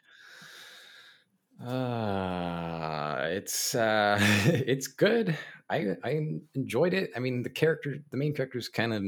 [1.64, 5.36] Uh, it's uh, it's good.
[5.70, 7.10] I I enjoyed it.
[7.16, 9.02] I mean, the character, the main character is kind of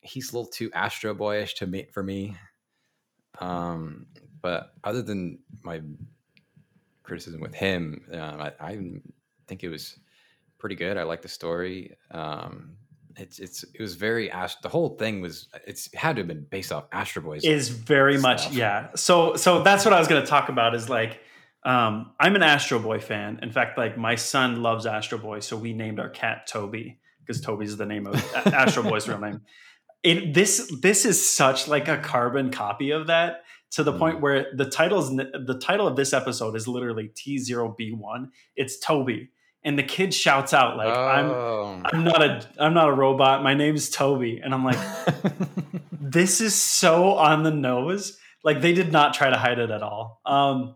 [0.00, 2.36] he's a little too Astro Boyish to me for me.
[3.38, 4.06] Um,
[4.40, 5.82] but other than my
[7.02, 8.78] criticism with him, um, I, I
[9.46, 9.98] think it was
[10.58, 10.96] pretty good.
[10.96, 11.96] I like the story.
[12.10, 12.76] Um,
[13.16, 16.28] it's it's it was very Ast- the whole thing was it's it had to have
[16.28, 17.44] been based off Astro Boys.
[17.44, 18.22] Is very stuff.
[18.22, 18.88] much yeah.
[18.94, 20.74] So so that's what I was going to talk about.
[20.74, 21.20] Is like
[21.64, 23.40] um, I'm an Astro Boy fan.
[23.42, 27.40] In fact, like my son loves Astro Boy, so we named our cat Toby because
[27.40, 28.14] Toby's the name of
[28.46, 29.40] Astro Boy's real name.
[30.02, 33.98] It this this is such like a carbon copy of that to the mm.
[33.98, 38.28] point where the titles the title of this episode is literally T0B1.
[38.54, 39.30] It's Toby
[39.66, 41.06] and the kid shouts out like oh.
[41.06, 44.78] i'm i'm not a i'm not a robot my name's toby and i'm like
[45.92, 49.82] this is so on the nose like they did not try to hide it at
[49.82, 50.74] all um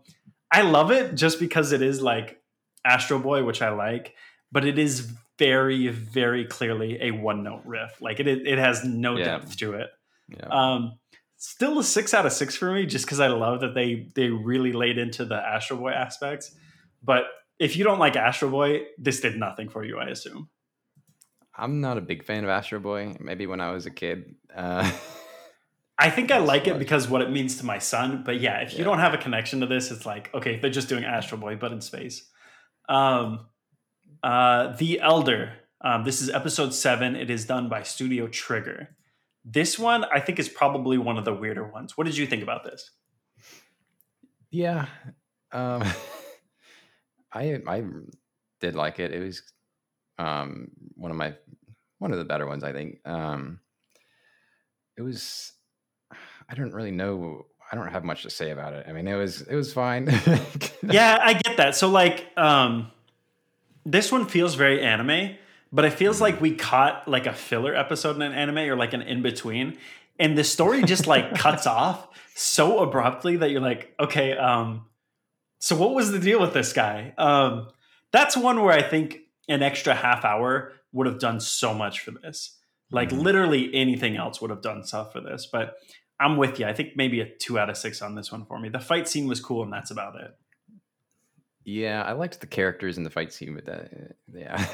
[0.51, 2.39] i love it just because it is like
[2.85, 4.13] astro boy which i like
[4.51, 9.17] but it is very very clearly a one note riff like it it has no
[9.17, 9.23] yeah.
[9.23, 9.89] depth to it
[10.27, 10.47] yeah.
[10.51, 10.99] um
[11.37, 14.27] still a six out of six for me just because i love that they they
[14.27, 16.53] really laid into the astro boy aspects
[17.01, 17.23] but
[17.61, 20.49] if you don't like Astro Boy, this did nothing for you, I assume.
[21.55, 23.15] I'm not a big fan of Astro Boy.
[23.19, 24.33] Maybe when I was a kid.
[24.53, 24.91] Uh,
[25.99, 28.23] I think I like it because what it means to my son.
[28.25, 30.89] But yeah, if you don't have a connection to this, it's like okay, they're just
[30.89, 32.27] doing Astro Boy, but in space.
[32.89, 33.45] Um,
[34.23, 35.53] uh, the Elder.
[35.81, 37.15] Um, this is episode seven.
[37.15, 38.95] It is done by Studio Trigger.
[39.45, 41.95] This one, I think, is probably one of the weirder ones.
[41.95, 42.89] What did you think about this?
[44.49, 44.87] Yeah.
[45.51, 45.83] Um,
[47.33, 47.83] I I
[48.59, 49.13] did like it.
[49.13, 49.41] It was
[50.17, 51.35] um, one of my
[51.99, 52.99] one of the better ones, I think.
[53.05, 53.59] Um,
[54.97, 55.53] it was.
[56.49, 57.45] I don't really know.
[57.71, 58.85] I don't have much to say about it.
[58.87, 60.07] I mean, it was it was fine.
[60.83, 61.75] yeah, I get that.
[61.75, 62.91] So like, um,
[63.85, 65.35] this one feels very anime,
[65.71, 68.93] but it feels like we caught like a filler episode in an anime or like
[68.93, 69.77] an in between,
[70.19, 74.85] and the story just like cuts off so abruptly that you're like, okay, um,
[75.61, 77.13] so what was the deal with this guy?
[77.19, 77.69] Um,
[78.11, 82.09] that's one where I think an extra half hour would have done so much for
[82.09, 82.57] this.
[82.91, 83.19] Like mm-hmm.
[83.19, 85.47] literally anything else would have done stuff for this.
[85.49, 85.75] But
[86.19, 86.65] I'm with you.
[86.65, 88.69] I think maybe a two out of six on this one for me.
[88.69, 90.35] The fight scene was cool, and that's about it.
[91.63, 94.15] Yeah, I liked the characters and the fight scene with that.
[94.33, 94.65] Yeah.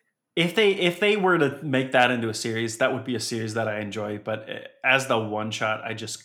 [0.36, 3.20] if they if they were to make that into a series, that would be a
[3.20, 4.18] series that I enjoy.
[4.18, 6.24] But eh, as the one shot, I just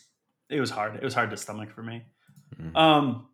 [0.49, 0.95] it was hard.
[0.95, 2.03] It was hard to stomach for me.
[2.57, 2.77] Mhm.
[2.77, 3.27] Um,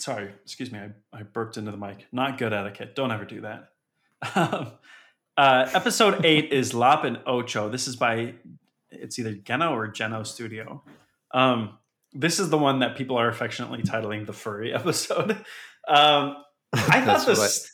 [0.00, 0.78] sorry, excuse me.
[0.78, 2.06] I, I burped into the mic.
[2.12, 2.94] Not good etiquette.
[2.94, 3.70] Don't ever do that.
[4.34, 4.72] Um,
[5.36, 7.68] uh, episode eight is Lop and Ocho.
[7.68, 8.34] This is by
[8.90, 10.82] it's either Geno or Geno Studio.
[11.32, 11.78] Um,
[12.12, 15.32] this is the one that people are affectionately titling the furry episode.
[15.88, 16.36] Um,
[16.72, 17.70] I thought this,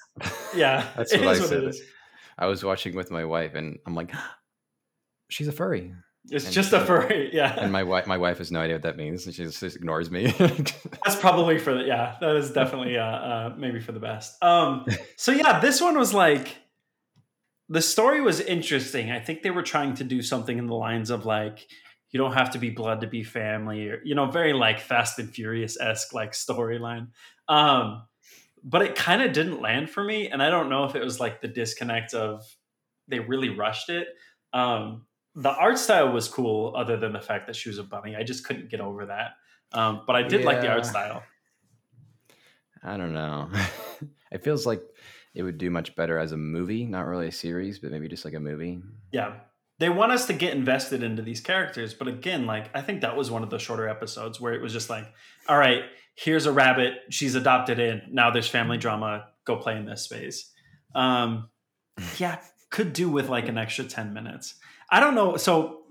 [0.55, 1.63] yeah, That's it what I what said.
[1.65, 1.83] it is.
[2.39, 4.13] I was watching with my wife, and I'm like,
[5.31, 5.95] she's a furry,
[6.31, 7.55] It's And just a furry, yeah.
[7.57, 9.77] and my wife, my wife has no idea what that means, and she just, just
[9.77, 10.33] ignores me.
[10.39, 12.17] That's probably for the yeah.
[12.21, 14.43] That is definitely uh, uh maybe for the best.
[14.43, 14.87] Um.
[15.17, 16.57] So yeah, this one was like
[17.69, 19.11] the story was interesting.
[19.11, 21.67] I think they were trying to do something in the lines of like
[22.11, 25.19] you don't have to be blood to be family, or you know, very like Fast
[25.21, 27.09] and Furious esque like storyline.
[27.49, 28.03] Um.
[28.69, 31.21] But it kind of didn't land for me, and I don't know if it was
[31.21, 32.43] like the disconnect of
[33.07, 34.09] they really rushed it.
[34.53, 35.07] Um.
[35.37, 38.17] The art style was cool, other than the fact that she was a bunny.
[38.17, 39.33] I just couldn't get over that.
[39.73, 41.23] Um, but I did like the art style.
[42.83, 43.51] I don't know.
[44.33, 44.83] it feels like
[45.35, 48.25] it would do much better as a movie, not really a series, but maybe just
[48.25, 48.81] like a movie.
[49.13, 49.35] Yeah.
[49.79, 53.15] They want us to get invested into these characters, but again, like I think that
[53.15, 55.05] was one of the shorter episodes where it was just like,
[55.47, 55.83] all right,
[56.15, 58.01] here's a rabbit, she's adopted in.
[58.11, 60.51] Now there's family drama, go play in this space.
[60.95, 61.51] Um
[62.17, 62.39] yeah,
[62.71, 64.55] could do with like an extra 10 minutes.
[64.91, 65.37] I don't know.
[65.37, 65.83] So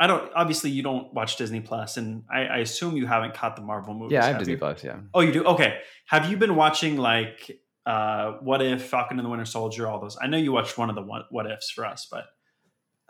[0.00, 3.56] I don't obviously you don't watch Disney Plus, and I, I assume you haven't caught
[3.56, 4.12] the Marvel movies.
[4.12, 4.58] Yeah, I have have Disney you?
[4.58, 4.84] Plus.
[4.84, 5.44] Yeah, Oh, you do?
[5.44, 5.78] Okay.
[6.06, 10.16] Have you been watching like uh What If, Falcon and the Winter Soldier, all those?
[10.20, 12.26] I know you watched one of the what, what ifs for us, but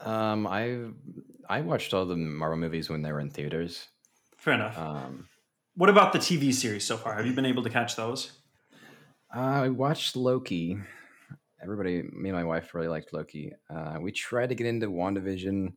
[0.06, 0.78] um, I
[1.48, 3.88] I watched all the Marvel movies when they were in theaters.
[4.36, 4.78] fair enough.
[4.78, 5.28] Um,
[5.74, 7.14] What about the TV series so far?
[7.14, 8.32] Have you been able to catch those?
[9.30, 10.78] I watched Loki.
[11.62, 13.52] Everybody, me and my wife really liked Loki.
[13.68, 15.72] Uh, we tried to get into WandaVision.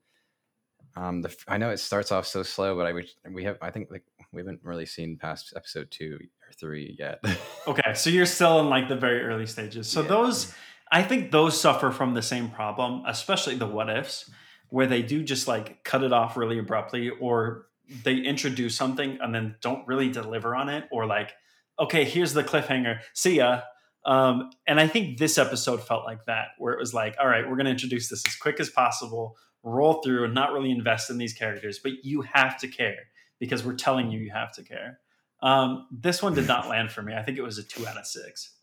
[0.96, 3.58] Um, the, I know it starts off so slow, but I we have.
[3.62, 7.24] I think like we haven't really seen past episode two or three yet.
[7.68, 9.88] Okay, so you're still in like the very early stages.
[9.88, 10.08] So Yeah.
[10.08, 10.54] those,
[10.92, 14.32] I think those suffer from the same problem, especially the what ifs,
[14.70, 17.68] where they do just like cut it off really abruptly, or
[18.04, 21.34] they introduce something and then don't really deliver on it, or like,
[21.80, 23.62] okay, here's the cliffhanger, see ya.
[24.06, 27.48] Um, and I think this episode felt like that, where it was like, all right,
[27.48, 31.10] we're going to introduce this as quick as possible, roll through, and not really invest
[31.10, 32.98] in these characters, but you have to care
[33.40, 35.00] because we're telling you you have to care.
[35.44, 37.14] Um, this one did not land for me.
[37.14, 38.56] I think it was a two out of six.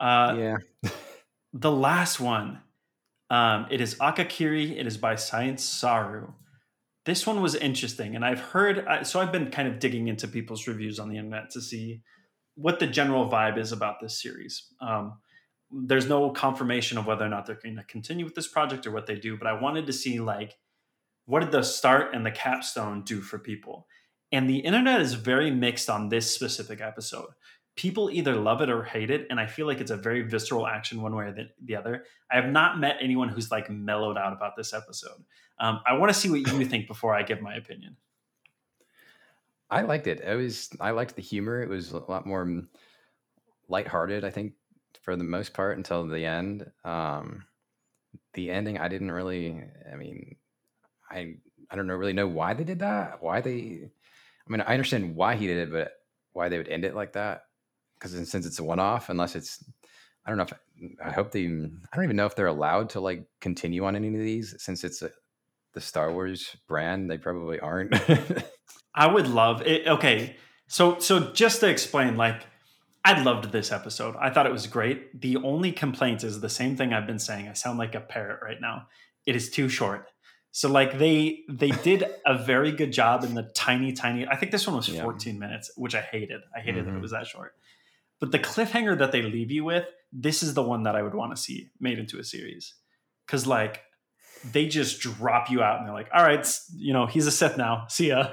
[0.00, 0.56] Uh, yeah,
[1.52, 2.60] The last one,
[3.28, 4.78] um, it is Akakiri.
[4.78, 6.32] It is by Science Saru.
[7.06, 8.86] This one was interesting, and I've heard.
[9.04, 12.02] So I've been kind of digging into people's reviews on the internet to see
[12.54, 14.64] what the general vibe is about this series.
[14.80, 15.18] Um,
[15.70, 18.90] there's no confirmation of whether or not they're going to continue with this project or
[18.90, 20.56] what they do, but I wanted to see like
[21.26, 23.86] what did the start and the capstone do for people.
[24.32, 27.28] And the internet is very mixed on this specific episode.
[27.76, 30.66] People either love it or hate it, and I feel like it's a very visceral
[30.66, 32.04] action one way or the, the other.
[32.30, 35.24] I have not met anyone who's like mellowed out about this episode.
[35.58, 37.96] Um, I want to see what you think before I give my opinion.
[39.70, 40.20] I liked it.
[40.20, 41.62] It was I liked the humor.
[41.62, 42.66] It was a lot more mm,
[43.68, 44.54] lighthearted, I think,
[45.02, 46.70] for the most part until the end.
[46.84, 47.44] Um,
[48.34, 49.62] the ending, I didn't really.
[49.90, 50.36] I mean,
[51.10, 51.34] I
[51.70, 53.22] I don't know really know why they did that.
[53.22, 53.90] Why they?
[54.46, 55.92] I mean, I understand why he did it, but
[56.32, 57.42] why they would end it like that?
[57.98, 59.62] Because since it's a one-off, unless it's,
[60.24, 60.52] I don't know if
[61.04, 61.44] I hope they.
[61.44, 64.82] I don't even know if they're allowed to like continue on any of these since
[64.82, 65.10] it's a,
[65.74, 67.08] the Star Wars brand.
[67.08, 67.94] They probably aren't.
[68.94, 69.86] I would love it.
[69.86, 72.46] Okay, so so just to explain, like
[73.04, 74.14] I loved this episode.
[74.20, 75.20] I thought it was great.
[75.20, 77.48] The only complaint is the same thing I've been saying.
[77.48, 78.88] I sound like a parrot right now.
[79.26, 80.08] It is too short.
[80.52, 84.26] So like they they did a very good job in the tiny tiny.
[84.26, 85.02] I think this one was Yeah.
[85.02, 86.40] 14 minutes, which I hated.
[86.54, 87.02] I hated that it Mhm.
[87.02, 87.54] was that short.
[88.18, 91.14] But the cliffhanger that they leave you with, this is the one that I would
[91.14, 92.74] want to see made into a series.
[93.28, 93.82] Cuz like
[94.52, 97.56] they just drop you out and they're like, "All right, you know, he's a Sith
[97.56, 97.86] now.
[97.88, 98.32] See ya."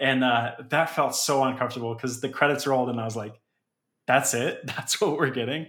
[0.00, 3.34] And uh, that felt so uncomfortable because the credits rolled and I was like,
[4.06, 4.60] "That's it.
[4.66, 5.66] That's what we're getting."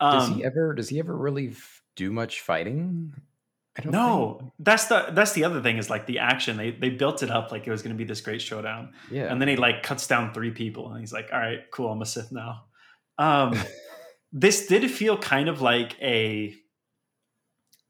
[0.00, 0.74] does Um, he ever?
[0.74, 3.14] Does he ever really f- do much fighting?
[3.78, 3.92] I don't.
[3.92, 4.52] no, think.
[4.58, 6.56] that's the that's the other thing is like the action.
[6.56, 9.30] They they built it up like it was going to be this great showdown, Yeah.
[9.30, 12.02] and then he like cuts down three people, and he's like, "All right, cool, I'm
[12.02, 12.64] a Sith now."
[13.18, 13.54] Um,
[14.32, 16.54] this did feel kind of like a.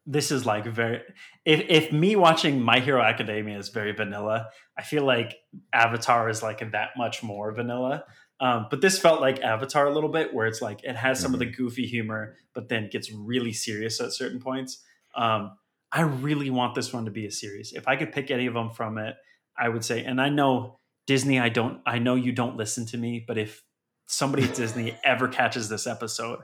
[0.07, 1.03] This is like very.
[1.45, 4.49] If if me watching My Hero Academia is very vanilla,
[4.79, 5.37] I feel like
[5.73, 8.05] Avatar is like that much more vanilla.
[8.41, 11.35] Um, but this felt like Avatar a little bit, where it's like it has some
[11.35, 14.83] of the goofy humor, but then gets really serious at certain points.
[15.15, 15.53] Um,
[15.93, 17.73] I really want this one to be a series.
[17.73, 19.17] If I could pick any of them from it,
[19.59, 20.05] I would say.
[20.05, 21.81] And I know Disney, I don't.
[21.85, 23.63] I know you don't listen to me, but if
[24.07, 26.41] somebody at Disney ever catches this episode,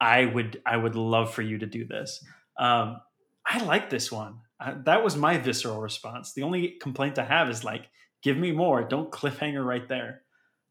[0.00, 0.60] I would.
[0.66, 2.24] I would love for you to do this.
[2.58, 3.00] Um,
[3.44, 4.40] I like this one.
[4.58, 6.32] Uh, that was my visceral response.
[6.32, 7.86] The only complaint I have is like,
[8.22, 8.82] give me more.
[8.82, 10.22] Don't cliffhanger right there.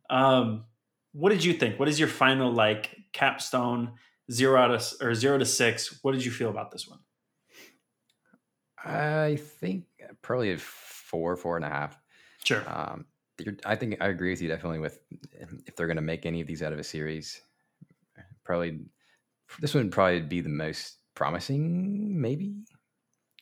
[0.10, 0.66] Um,
[1.14, 1.80] what did you think?
[1.80, 3.94] What is your final like capstone?
[4.32, 6.00] Zero out of or zero to six.
[6.02, 7.00] What did you feel about this one?
[8.84, 9.86] I think
[10.24, 12.00] probably four, four and a half.
[12.44, 12.64] Sure.
[12.68, 13.06] Um,
[13.66, 15.00] I think I agree with you definitely with
[15.68, 17.40] if they're going to make any of these out of a series,
[18.44, 18.80] probably
[19.60, 22.55] this one would probably be the most promising, maybe.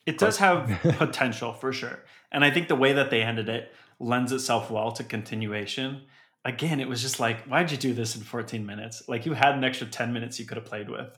[0.06, 0.68] It does have
[0.98, 2.00] potential for sure.
[2.32, 6.04] And I think the way that they ended it lends itself well to continuation.
[6.46, 9.04] Again, it was just like, why'd you do this in 14 minutes?
[9.08, 11.18] Like you had an extra 10 minutes you could have played with.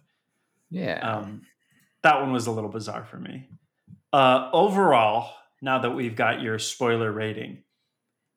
[0.70, 1.00] Yeah.
[1.00, 1.42] Um,
[2.04, 3.50] that one was a little bizarre for me.
[4.14, 7.64] Uh, overall, now that we've got your spoiler rating,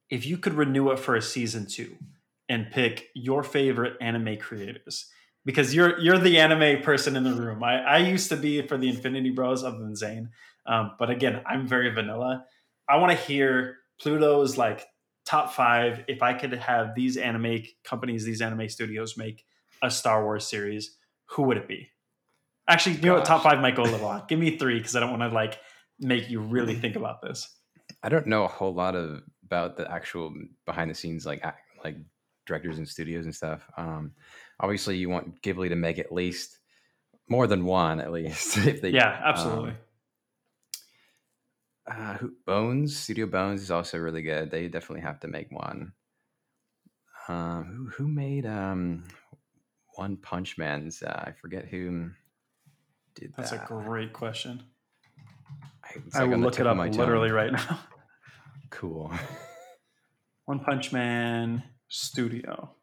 [0.08, 1.96] if you could renew it for a season two
[2.48, 5.10] and pick your favorite anime creators,
[5.48, 7.64] because you're you're the anime person in the room.
[7.64, 10.28] I, I used to be for the Infinity Bros other than Zane,
[10.66, 12.44] um, but again, I'm very vanilla.
[12.86, 14.84] I want to hear Pluto's like
[15.24, 16.04] top five.
[16.06, 19.46] If I could have these anime companies, these anime studios make
[19.82, 20.98] a Star Wars series,
[21.30, 21.88] who would it be?
[22.68, 23.24] Actually, you know what?
[23.24, 24.24] Top five might go a little long.
[24.28, 25.58] Give me three because I don't want to like
[25.98, 27.48] make you really think about this.
[28.02, 30.30] I don't know a whole lot of about the actual
[30.66, 31.42] behind the scenes like
[31.82, 31.96] like
[32.44, 33.62] directors and studios and stuff.
[33.78, 34.12] Um,
[34.60, 36.58] obviously, you want Ghibli to make at least
[37.28, 38.56] more than one, at least.
[38.66, 39.70] if they, Yeah, absolutely.
[39.70, 39.76] um,
[41.86, 44.50] uh, who, Bones Studio Bones is also really good.
[44.50, 45.92] They definitely have to make one.
[47.28, 49.04] Um, who who made um
[49.96, 51.02] One Punch Man's?
[51.02, 52.10] Uh, I forget who
[53.14, 53.50] did that.
[53.50, 54.62] That's a great question.
[55.84, 56.98] I, I like will look it up my tongue.
[56.98, 57.80] literally right now.
[58.70, 59.12] Cool.
[60.44, 62.74] One Punch Man Studio.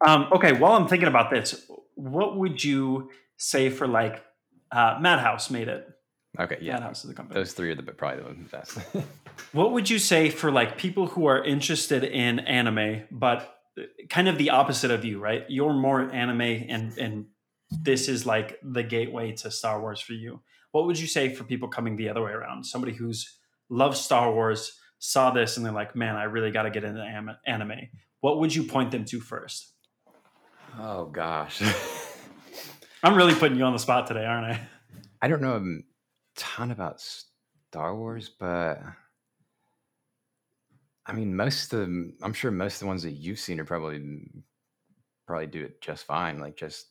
[0.00, 4.22] Um, okay, while I'm thinking about this, what would you say for like
[4.70, 5.88] uh, Madhouse made it?
[6.38, 6.74] Okay, yeah.
[6.74, 7.40] Madhouse is the company.
[7.40, 8.78] Those three are the probably the best.
[9.52, 13.54] What would you say for like people who are interested in anime, but
[14.10, 15.44] kind of the opposite of you, right?
[15.48, 17.26] You're more anime, and and
[17.70, 20.40] this is like the gateway to Star Wars for you.
[20.72, 22.64] What would you say for people coming the other way around?
[22.64, 23.38] Somebody who's
[23.70, 27.30] loves Star Wars, saw this, and they're like, "Man, I really got to get into
[27.46, 27.88] anime."
[28.20, 29.72] What would you point them to first?
[30.78, 31.62] Oh gosh.
[33.02, 34.60] I'm really putting you on the spot today, aren't I?
[35.22, 38.80] I don't know a ton about Star Wars, but
[41.06, 43.64] I mean, most of them, I'm sure most of the ones that you've seen are
[43.64, 44.00] probably
[45.26, 46.38] probably do it just fine.
[46.38, 46.86] Like just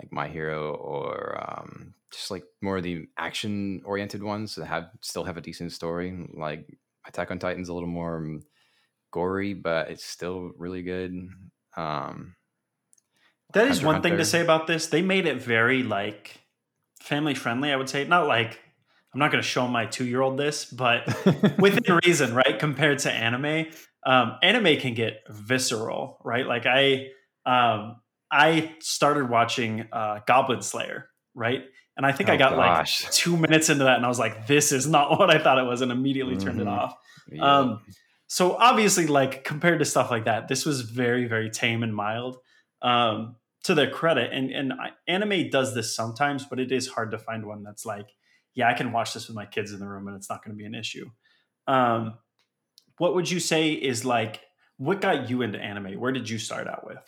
[0.00, 4.90] like My Hero or um, just like more of the action oriented ones that have
[5.00, 6.26] still have a decent story.
[6.32, 6.66] Like
[7.06, 8.42] Attack on Titan's a little more um,
[9.12, 11.28] gory, but it's still really good.
[11.76, 12.34] Um,
[13.54, 14.88] That is Hunter one thing to say about this.
[14.88, 16.40] They made it very like
[17.00, 17.72] family friendly.
[17.72, 18.60] I would say not like
[19.12, 21.06] I'm not going to show my two year old this, but
[21.58, 22.58] within reason, right?
[22.58, 23.66] Compared to anime,
[24.04, 26.46] um, anime can get visceral, right?
[26.46, 27.08] Like I,
[27.46, 28.00] um,
[28.30, 31.62] I started watching uh, Goblin Slayer, right?
[31.96, 33.04] And I think I Oh, got gosh.
[33.04, 35.58] like two minutes into that, and I was like, "This is not what I thought
[35.58, 36.72] it was," and immediately turned it Mhm.
[36.76, 36.96] off.
[37.30, 37.58] yeah.
[37.58, 37.80] Um,
[38.26, 42.38] so obviously, like compared to stuff like that, this was very, very tame and mild.
[42.82, 44.72] Um, to their credit, and and
[45.08, 48.10] anime does this sometimes, but it is hard to find one that's like,
[48.54, 50.56] yeah, I can watch this with my kids in the room, and it's not going
[50.56, 51.10] to be an issue.
[51.66, 52.14] Um,
[52.98, 54.40] what would you say is like
[54.76, 55.98] what got you into anime?
[56.00, 56.98] Where did you start out with?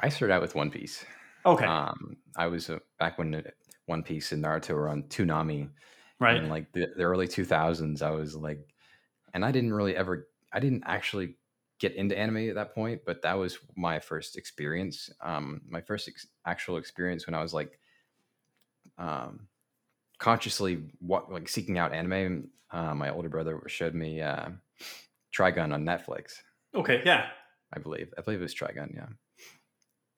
[0.00, 1.04] I started out with One Piece.
[1.44, 3.42] Okay, Um, I was uh, back when uh,
[3.86, 5.70] One Piece and Naruto were on Toonami,
[6.20, 6.36] right.
[6.36, 8.02] in like the, the early 2000s.
[8.02, 8.60] I was like,
[9.34, 11.36] and I didn't really ever, I didn't actually
[11.78, 15.10] get into anime at that point, but that was my first experience.
[15.20, 17.78] Um, my first ex- actual experience when I was like,
[18.98, 19.48] um,
[20.18, 22.50] consciously what like seeking out anime.
[22.70, 24.48] Uh, my older brother showed me uh,
[25.32, 26.34] Trigun on Netflix.
[26.74, 27.26] Okay, yeah.
[27.72, 28.12] I believe.
[28.18, 29.06] I believe it was Trigun, yeah.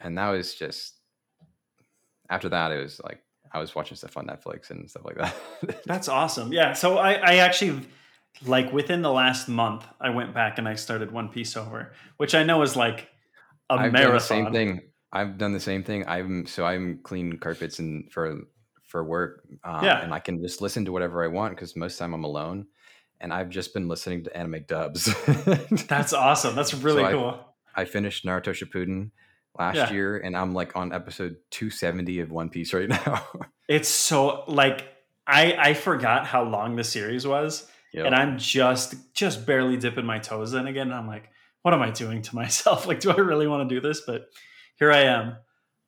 [0.00, 0.94] And that was just
[2.30, 5.82] after that it was like I was watching stuff on Netflix and stuff like that.
[5.84, 6.52] That's awesome.
[6.52, 6.72] Yeah.
[6.72, 7.82] So I, I actually
[8.46, 12.34] like within the last month, I went back and I started One Piece over, which
[12.34, 13.08] I know is like
[13.68, 14.02] a I've marathon.
[14.02, 14.80] done the same thing.
[15.12, 16.04] I've done the same thing.
[16.08, 18.38] I'm so I'm clean carpets and for
[18.86, 19.44] for work.
[19.64, 20.00] Um, Yeah.
[20.02, 22.24] and I can just listen to whatever I want because most of the time I'm
[22.24, 22.66] alone.
[23.22, 25.12] And I've just been listening to anime dubs.
[25.88, 26.54] That's awesome.
[26.56, 27.46] That's really So I- cool.
[27.76, 29.10] I finished Naruto Shippuden
[29.58, 29.92] last Yeah.
[29.92, 33.24] year, and I'm like on episode 270 of One Piece right now.
[33.68, 34.88] It's so like
[35.26, 38.06] I I forgot how long the series was, Yep.
[38.06, 40.88] and I'm just just barely dipping my toes in again.
[40.88, 41.28] And I'm like,
[41.62, 42.86] what am I doing to myself?
[42.86, 44.02] Like, do I really want to do this?
[44.06, 44.28] But
[44.76, 45.36] here I am.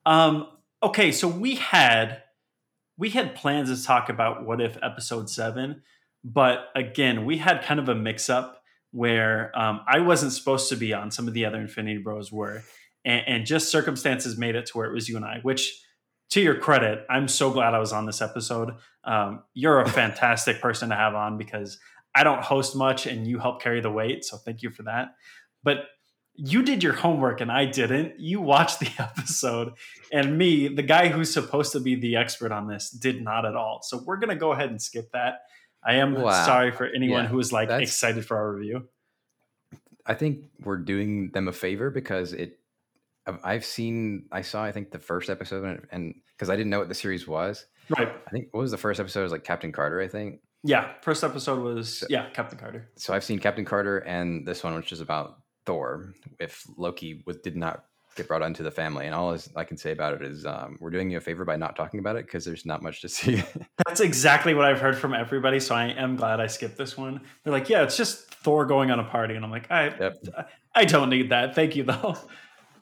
[0.05, 0.49] Um,
[0.83, 2.23] okay, so we had
[2.99, 5.83] we had plans to talk about what if episode seven,
[6.25, 10.77] but again, we had kind of a mix up where um, I wasn't supposed to
[10.77, 11.11] be on.
[11.11, 12.63] Some of the other Infinity Bros were,
[13.05, 15.39] and, and just circumstances made it to where it was you and I.
[15.43, 15.82] Which,
[16.33, 18.75] to your credit, I'm so glad I was on this episode.
[19.05, 21.79] Um, you're a fantastic person to have on because
[22.15, 24.25] I don't host much, and you help carry the weight.
[24.25, 25.15] So thank you for that.
[25.63, 25.85] But
[26.35, 28.19] you did your homework and I didn't.
[28.19, 29.75] You watched the episode,
[30.11, 33.55] and me, the guy who's supposed to be the expert on this, did not at
[33.55, 33.81] all.
[33.83, 35.43] So we're gonna go ahead and skip that.
[35.85, 36.47] I am Wow.
[36.47, 38.89] sorry for anyone Yeah, who is like excited for our review.
[40.07, 42.59] I think we're doing them a favor because it.
[43.27, 44.27] I've- I've seen.
[44.33, 44.63] I saw.
[44.65, 47.67] I think the first episode, and- and because I didn't know what the series was.
[47.89, 48.09] Right.
[48.27, 49.21] I think what was the first episode?
[49.21, 50.01] It was like Captain Carter.
[50.01, 50.41] I think.
[50.65, 50.93] Yeah.
[51.03, 52.89] First episode was yeah, Captain Carter.
[52.97, 56.15] So I've seen Captain Carter and this one, which is about Thor.
[56.39, 59.77] If Loki was, did not get brought into the family, and all is, I can
[59.79, 62.27] say about it is, um, we're doing you a favor by not talking about it
[62.27, 63.43] because there's not much to see.
[63.87, 65.59] That's exactly what I've heard from everybody.
[65.61, 67.23] So I am glad I skipped this one.
[67.43, 70.17] They're like, yeah, it's just Thor going on a party, and I'm like, I Yep.
[70.75, 71.55] I don't need that.
[71.55, 72.17] Thank you though.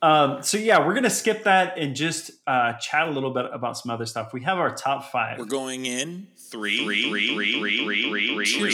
[0.03, 3.77] Um, so yeah, we're gonna skip that and just uh, chat a little bit about
[3.77, 4.33] some other stuff.
[4.33, 5.39] We have our top five.
[5.39, 8.71] We're going in three, three, three, three, three, three, two,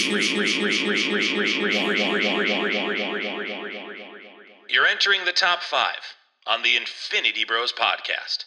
[4.68, 6.00] You're entering the top five
[6.46, 8.44] on the Infinity Bros podcast.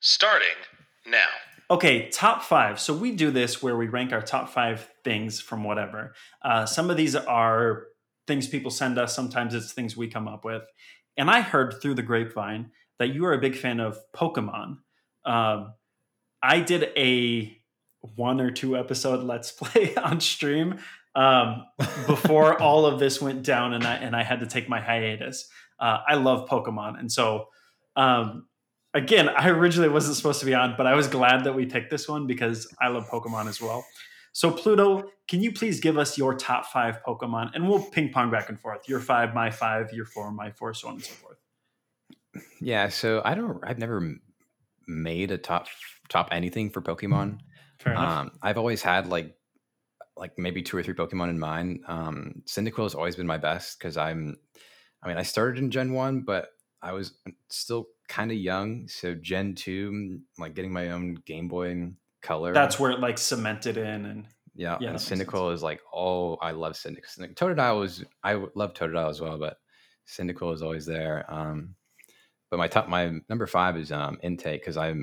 [0.00, 0.48] Starting
[1.06, 1.26] now.
[1.70, 2.78] Okay, top five.
[2.78, 6.14] So we do this where we rank our top five things from whatever.
[6.42, 7.86] Uh, some of these are
[8.26, 9.14] things people send us.
[9.14, 10.62] Sometimes it's things we come up with.
[11.16, 14.78] And I heard through the grapevine that you are a big fan of Pokemon.
[15.24, 15.74] Um,
[16.42, 17.56] I did a
[18.00, 20.78] one or two episode Let's Play on stream
[21.14, 21.64] um,
[22.06, 25.48] before all of this went down, and I and I had to take my hiatus.
[25.80, 27.48] Uh, I love Pokemon, and so
[27.96, 28.46] um,
[28.94, 31.90] again, I originally wasn't supposed to be on, but I was glad that we picked
[31.90, 33.84] this one because I love Pokemon as well.
[34.36, 37.52] So, Pluto, can you please give us your top five Pokemon?
[37.54, 38.86] And we'll ping pong back and forth.
[38.86, 41.38] Your five, my five, your four, my four, so on and so forth.
[42.60, 42.90] yeah.
[42.90, 43.64] So I don't.
[43.66, 44.16] I've never
[44.86, 45.68] made a top
[46.10, 47.38] top anything for Pokemon.
[47.78, 48.12] Fair enough.
[48.12, 49.34] Um, I've always had like
[50.18, 51.80] like maybe two or three Pokemon in mind.
[51.88, 54.36] Um, Cyndaquil has always been my best because I'm.
[55.02, 56.48] I mean, I started in Gen One, but
[56.82, 57.14] I was
[57.48, 58.86] still kind of young.
[58.88, 61.70] So Gen Two, like getting my own Game Boy
[62.22, 62.52] Color.
[62.52, 64.06] That's where it like cemented in.
[64.06, 64.78] And yeah.
[64.80, 67.34] yeah, and Cyndaquil is like, oh, I love Cyndaquil.
[67.34, 69.58] Totodile was I love Totodile as well, but
[70.08, 71.24] Cyndaquil is always there.
[71.28, 71.74] Um,
[72.50, 74.94] but my top, my number five is um, Entei because I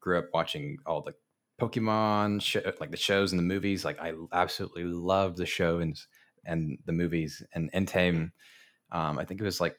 [0.00, 1.14] grew up watching all the
[1.60, 3.84] Pokemon show, like the shows and the movies.
[3.84, 5.98] Like I absolutely love the show and
[6.44, 7.42] and the movies.
[7.54, 8.30] And Entei,
[8.92, 9.76] um, I think it was like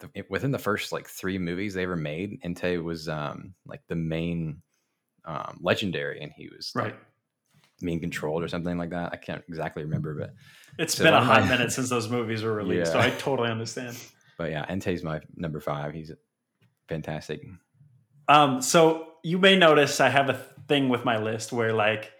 [0.00, 2.40] the, it- within the first like three movies they ever made.
[2.42, 4.62] Entei was um, like the main
[5.24, 6.94] um, legendary, and he was like, right.
[7.80, 9.12] being controlled or something like that.
[9.12, 10.34] I can't exactly remember, but
[10.78, 12.92] It's So been a hot my- minute since those movies were released.
[12.92, 13.96] So I totally understand.
[14.38, 15.94] but yeah, Entei's my number five.
[15.94, 16.10] He's
[16.88, 17.40] fantastic.
[18.28, 20.34] Um, so you may notice I have a
[20.68, 22.12] thing with my list where like,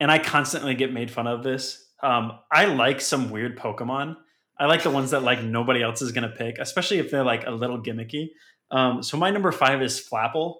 [0.00, 1.80] and I constantly get made fun of this.
[2.02, 4.16] Um, I like some weird Pokemon.
[4.58, 7.46] I like the ones that like nobody else is gonna pick, especially if they're like
[7.46, 8.28] a little gimmicky.
[8.70, 10.56] Um, so my number five is Flapple.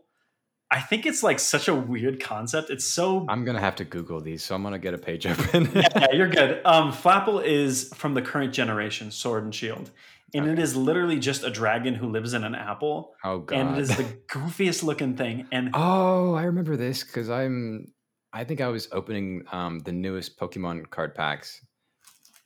[0.71, 2.71] I think it's like such a weird concept.
[2.71, 5.71] It's so I'm gonna have to Google these, so I'm gonna get a page open.
[5.75, 6.61] yeah, you're good.
[6.67, 9.91] Um, Flapple is from the current generation, Sword and Shield,
[10.33, 10.63] and it Okay.
[10.63, 13.57] is literally just a dragon who lives in an apple, oh god.
[13.59, 15.47] and it is the goofiest looking thing.
[15.53, 17.93] And oh, I remember this because I'm.
[18.33, 21.61] I think I was opening um, the newest Pokemon card packs,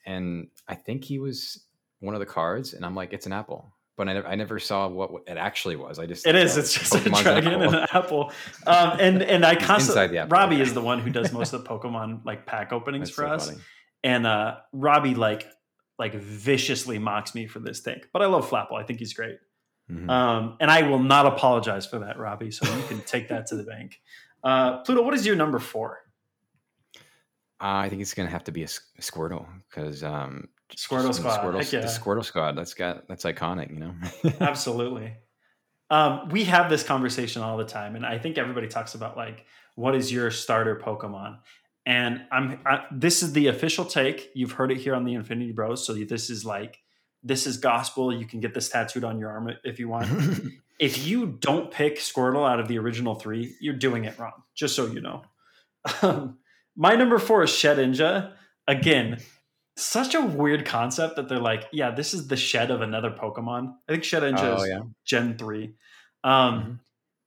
[0.05, 1.65] and I think he was
[2.01, 3.73] one of the cards, and I'm like, it's an apple.
[3.99, 5.99] But I never, I never saw what it actually was.
[5.99, 6.57] I just It is.
[6.57, 8.33] It's just a Pokemon's an dragon and an apple.
[8.67, 10.37] Um, and and I constantly inside the apple.
[10.39, 13.23] Robbie is the one who does most of the Pokemon like pack openings That's for
[13.23, 13.47] so us.
[13.51, 13.59] funny.
[14.05, 15.47] And uh, Robbie like
[15.99, 18.75] like viciously mocks me for this take, but I love Flapple.
[18.81, 19.39] I think he's great.
[19.91, 20.09] Mhm.
[20.09, 22.53] Um, and I will not apologize for that, Robbie.
[22.53, 24.01] So you can take that to the bank.
[24.45, 25.99] Uh, Pluto, what is your number four?
[27.61, 31.31] Uh, I think it's gonna have to be a Squirtle because um, Squirtle just the
[31.31, 31.81] Squad, Squirtle, yeah.
[31.81, 32.57] the Squirtle Squad.
[32.57, 33.95] That's got that's iconic, you know.
[34.41, 35.15] Absolutely.
[35.91, 39.47] Um, we have this conversation all the time, and I think everybody talks about like,
[39.75, 41.39] what is your starter Pokemon?
[41.87, 44.31] And I'm I, this is the official take.
[44.35, 45.87] You've heard it here on the Infinity Bros.
[45.87, 46.79] So this is like
[47.23, 48.13] this is gospel.
[48.13, 50.09] You can get this tattooed on your arm if you want.
[50.79, 54.43] if you don't pick Squirtle out of the original three, you're doing it wrong.
[54.55, 55.23] Just so you know.
[56.03, 56.39] Um,
[56.77, 58.33] my number four is Shedinja.
[58.67, 59.19] Again,
[59.83, 63.75] such a weird concept that they're like, yeah, this is the shed of another Pokemon.
[63.89, 64.81] I think Shedinja Oh, is yeah.
[65.05, 65.75] Gen three.
[66.25, 66.79] Um, Mhm.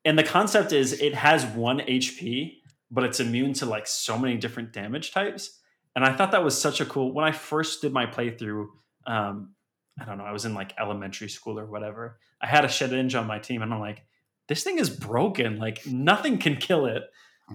[0.03, 4.35] And the concept is it has one HP, but it's immune to like so many
[4.37, 5.59] different damage types.
[5.95, 7.11] And I thought that was such a cool.
[7.13, 8.67] When I first did my playthrough,
[9.05, 9.53] um,
[9.99, 12.17] I don't know, I was in like elementary school or whatever.
[12.41, 14.03] I had a Shedinja on my team, and I'm like,
[14.47, 15.57] this thing is broken.
[15.59, 17.03] Like nothing can kill it.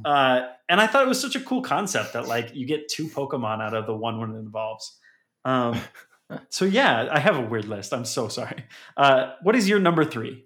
[0.05, 3.09] Uh, and I thought it was such a cool concept that like you get two
[3.09, 4.99] Pokemon out of the one when it involves.
[5.45, 5.80] Um,
[6.49, 7.93] so yeah, I have a weird list.
[7.93, 8.64] I'm so sorry.
[8.97, 10.45] Uh, what is your number three?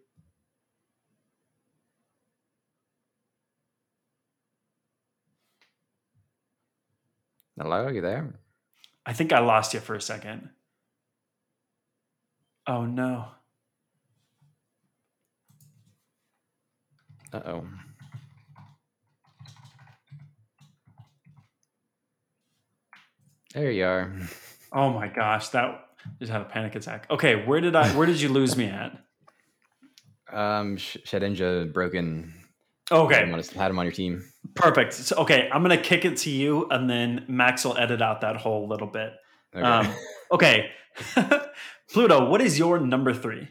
[7.61, 8.41] Hello, are you there?
[9.05, 10.49] I think I lost you for a second.
[12.67, 13.27] Oh no.
[17.33, 17.67] Uh oh.
[23.55, 24.13] There you are.
[24.73, 25.87] Oh my gosh, that
[26.19, 27.07] just had a panic attack.
[27.11, 28.97] Okay, where did I where did you lose me at?
[30.33, 32.33] Um, Sh- Shedinja broken.
[32.91, 34.25] Had him, Okay, on had him on your team.
[34.55, 34.93] perfect.
[34.95, 38.37] So, okay, I'm gonna kick it to you, and then Max will edit out that
[38.37, 39.13] whole little bit.
[39.55, 39.65] Okay.
[39.65, 39.93] Um,
[40.33, 40.71] okay,
[41.93, 43.49] Pluto, what is your number three?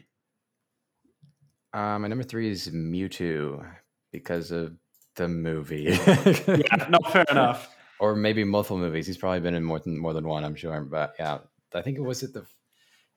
[1.72, 3.64] Uh, my number three is Mewtwo
[4.12, 4.74] because of
[5.16, 5.84] the movie.
[6.46, 7.68] Yeah, no, fair enough.
[8.00, 9.06] Or maybe multiple movies.
[9.06, 10.80] He's probably been in more than more than one, I'm sure.
[10.80, 11.38] But yeah,
[11.74, 12.44] I think it was it the.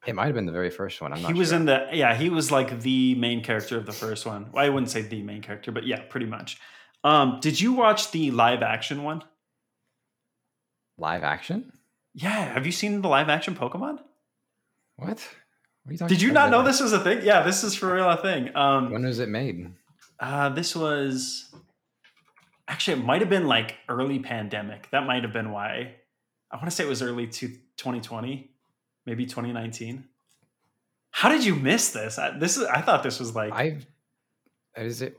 [0.06, 1.14] It might have been the very first one.
[1.14, 1.60] I'm not he was sure.
[1.60, 4.52] in the yeah, he was like the main character of the first one.
[4.52, 6.60] Well, I wouldn't say the main character, but yeah, pretty much.
[7.06, 9.24] Um, did you watch the live action one?
[10.98, 11.72] live action.
[12.14, 14.00] Yeah, have you seen the live action Pokemon?
[14.98, 15.08] What?
[15.08, 15.18] What
[15.88, 17.22] are you talking Did you not know this was a thing?
[17.24, 18.56] Yeah, this is for real a thing.
[18.56, 19.74] Um, When was it made?
[20.20, 21.54] uh, this was
[22.68, 24.90] actually it might have been like early pandemic.
[24.92, 25.96] That might have been why.
[26.52, 27.48] I want to say it was early to
[27.78, 28.52] 2020,
[29.06, 30.06] maybe 2019.
[31.12, 32.18] How did you miss this?
[32.18, 33.78] I, this is I thought this was like I
[34.78, 35.18] is it?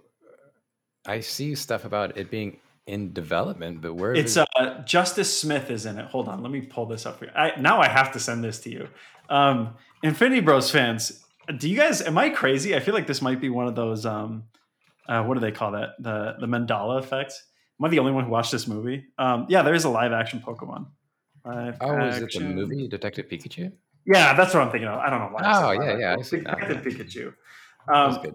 [1.07, 5.70] I see stuff about it being in development, but where It's is- uh Justice Smith
[5.70, 6.07] is in it.
[6.07, 7.30] Hold on, let me pull this up for you.
[7.34, 8.88] I, now I have to send this to you.
[9.28, 11.24] Um, Infinity Bros fans,
[11.59, 12.03] do you guys?
[12.03, 12.74] Am I crazy?
[12.74, 14.05] I feel like this might be one of those.
[14.05, 14.45] Um,
[15.09, 15.90] uh, what do they call that?
[15.98, 17.32] The the Mandela effect.
[17.80, 19.05] Am I the only one who watched this movie?
[19.18, 20.86] Um, yeah, there is a live action Pokemon.
[21.44, 23.72] Live oh, is it the movie Detective Pikachu?
[24.07, 24.98] Yeah, that's what I'm thinking of.
[24.98, 25.42] I don't know why.
[25.44, 26.24] Oh, yeah, yeah, I action.
[26.24, 26.61] see that.
[26.61, 27.34] Detective Pikachu.
[27.88, 28.34] That's Um, good.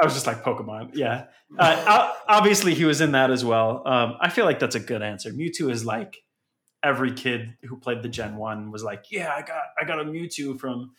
[0.00, 0.90] I was just like Pokemon.
[0.94, 1.26] Yeah.
[1.58, 3.82] Uh, obviously, he was in that as well.
[3.86, 5.32] Um, I feel like that's a good answer.
[5.32, 6.16] Mewtwo is like
[6.84, 10.04] every kid who played the Gen One was like, yeah, I got I got a
[10.04, 10.92] Mewtwo from,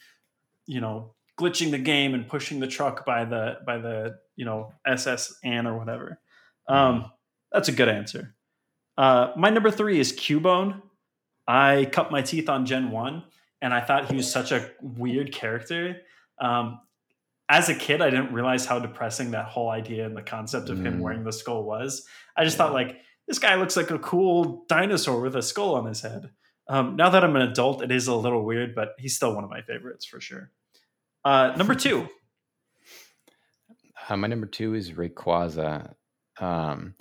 [0.65, 4.73] you know, glitching the game and pushing the truck by the by the you know
[4.85, 6.19] SS Ann or whatever.
[6.67, 7.11] Um,
[7.51, 8.35] that's a good answer.
[8.97, 10.81] Uh, my number three is Cubone.
[11.47, 13.23] I cut my teeth on Gen One,
[13.61, 16.01] and I thought he was such a weird character.
[16.39, 16.79] Um,
[17.47, 20.77] as a kid, I didn't realize how depressing that whole idea and the concept of
[20.85, 21.01] him Mm.
[21.01, 22.05] wearing the skull was.
[22.37, 25.85] I just thought like this guy looks like a cool dinosaur with a skull on
[25.87, 26.29] his head.
[26.67, 29.43] Um, now that I'm an adult, it is a little weird, but he's still one
[29.43, 30.51] of my favorites for sure.
[31.25, 32.07] Uh, number two,
[34.09, 35.93] Uh, my number two is Rayquaza.
[36.39, 36.95] Um,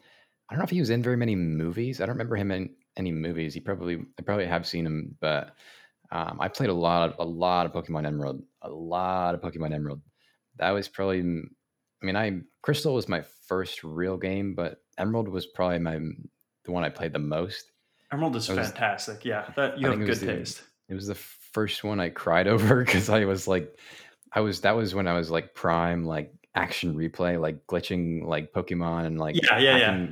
[0.49, 2.01] I don't know if he was in very many movies.
[2.01, 3.55] I don't remember him in any movies.
[3.55, 5.53] He probably I probably have seen him, but
[6.11, 9.75] um, I played a lot of a lot of Pokemon Emerald, a lot of Pokemon
[9.75, 10.01] Emerald.
[10.59, 15.47] That was probably, I mean, I Crystal was my first real game, but Emerald was
[15.47, 15.99] probably my
[16.65, 17.71] the one I played the most.
[18.13, 19.25] Emerald is was- fantastic.
[19.25, 20.63] Yeah, that you I have good the- taste.
[20.89, 23.79] It was the first one I cried over because I was like,
[24.33, 28.53] I was that was when I was like prime like action replay, like glitching like
[28.53, 30.07] Pokemon and like Yeah, yeah, yeah.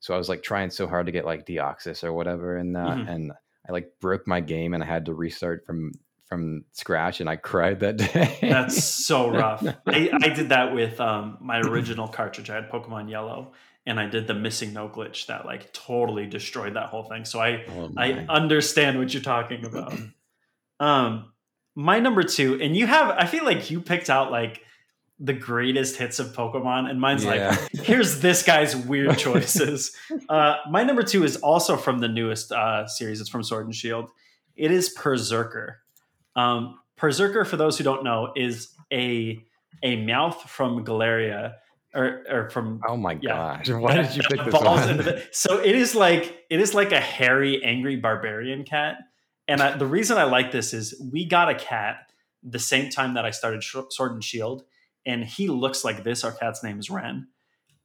[0.00, 2.98] So I was like trying so hard to get like Deoxys or whatever, and that,
[2.98, 3.08] Mhm.
[3.08, 3.32] and
[3.68, 5.92] I like broke my game and I had to restart from
[6.26, 8.38] from scratch, and I cried that day.
[8.42, 9.66] That's so rough.
[9.86, 12.50] I, I did that with um, my original cartridge.
[12.50, 13.52] I had Pokemon Yellow,
[13.86, 17.24] and I did the missing no glitch that like totally destroyed that whole thing.
[17.24, 19.98] So I Oh I understand what you're talking about.
[20.80, 21.32] um,
[21.78, 23.10] my number two, and you have.
[23.10, 24.62] I feel like you picked out like
[25.20, 27.56] the greatest hits of Pokemon, and mine's Yeah.
[27.56, 29.96] like, here's this guy's weird choices.
[30.28, 33.20] uh, my number two is also from the newest uh, series.
[33.20, 34.10] It's from Sword and Shield.
[34.56, 35.76] It is Perrserker.
[36.34, 39.38] Um, Perrserker, for those who don't know, is a
[39.84, 41.54] a mouth from Galeria,
[41.94, 43.60] or, or from oh my yeah.
[43.64, 43.68] gosh!
[43.70, 44.96] Why did you pick this one?
[44.96, 48.96] the- so it is like it is like a hairy, angry barbarian cat,
[49.48, 53.14] and I, the reason I like this is we got a cat the same time
[53.14, 54.64] that I started Sh- Sword and Shield,
[55.06, 56.22] and he looks like this.
[56.22, 57.28] Our cat's name is Ren,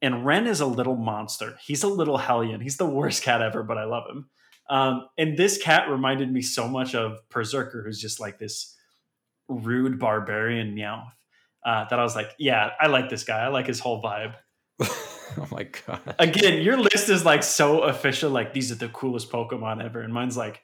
[0.02, 1.56] and Ren is a little monster.
[1.64, 2.60] He's a little hellion.
[2.60, 4.28] He's the worst cat ever, but I love him.
[4.68, 8.76] Um, and this cat reminded me so much of Perrserker, who's just like this
[9.48, 11.08] rude barbarian meow.
[11.64, 13.38] Uh, that I was like, yeah, I like this guy.
[13.38, 14.34] I like his whole vibe.
[14.82, 16.14] oh my god!
[16.18, 18.30] Again, your list is like so official.
[18.30, 20.60] Like these are the coolest Pokemon ever, and mine's like,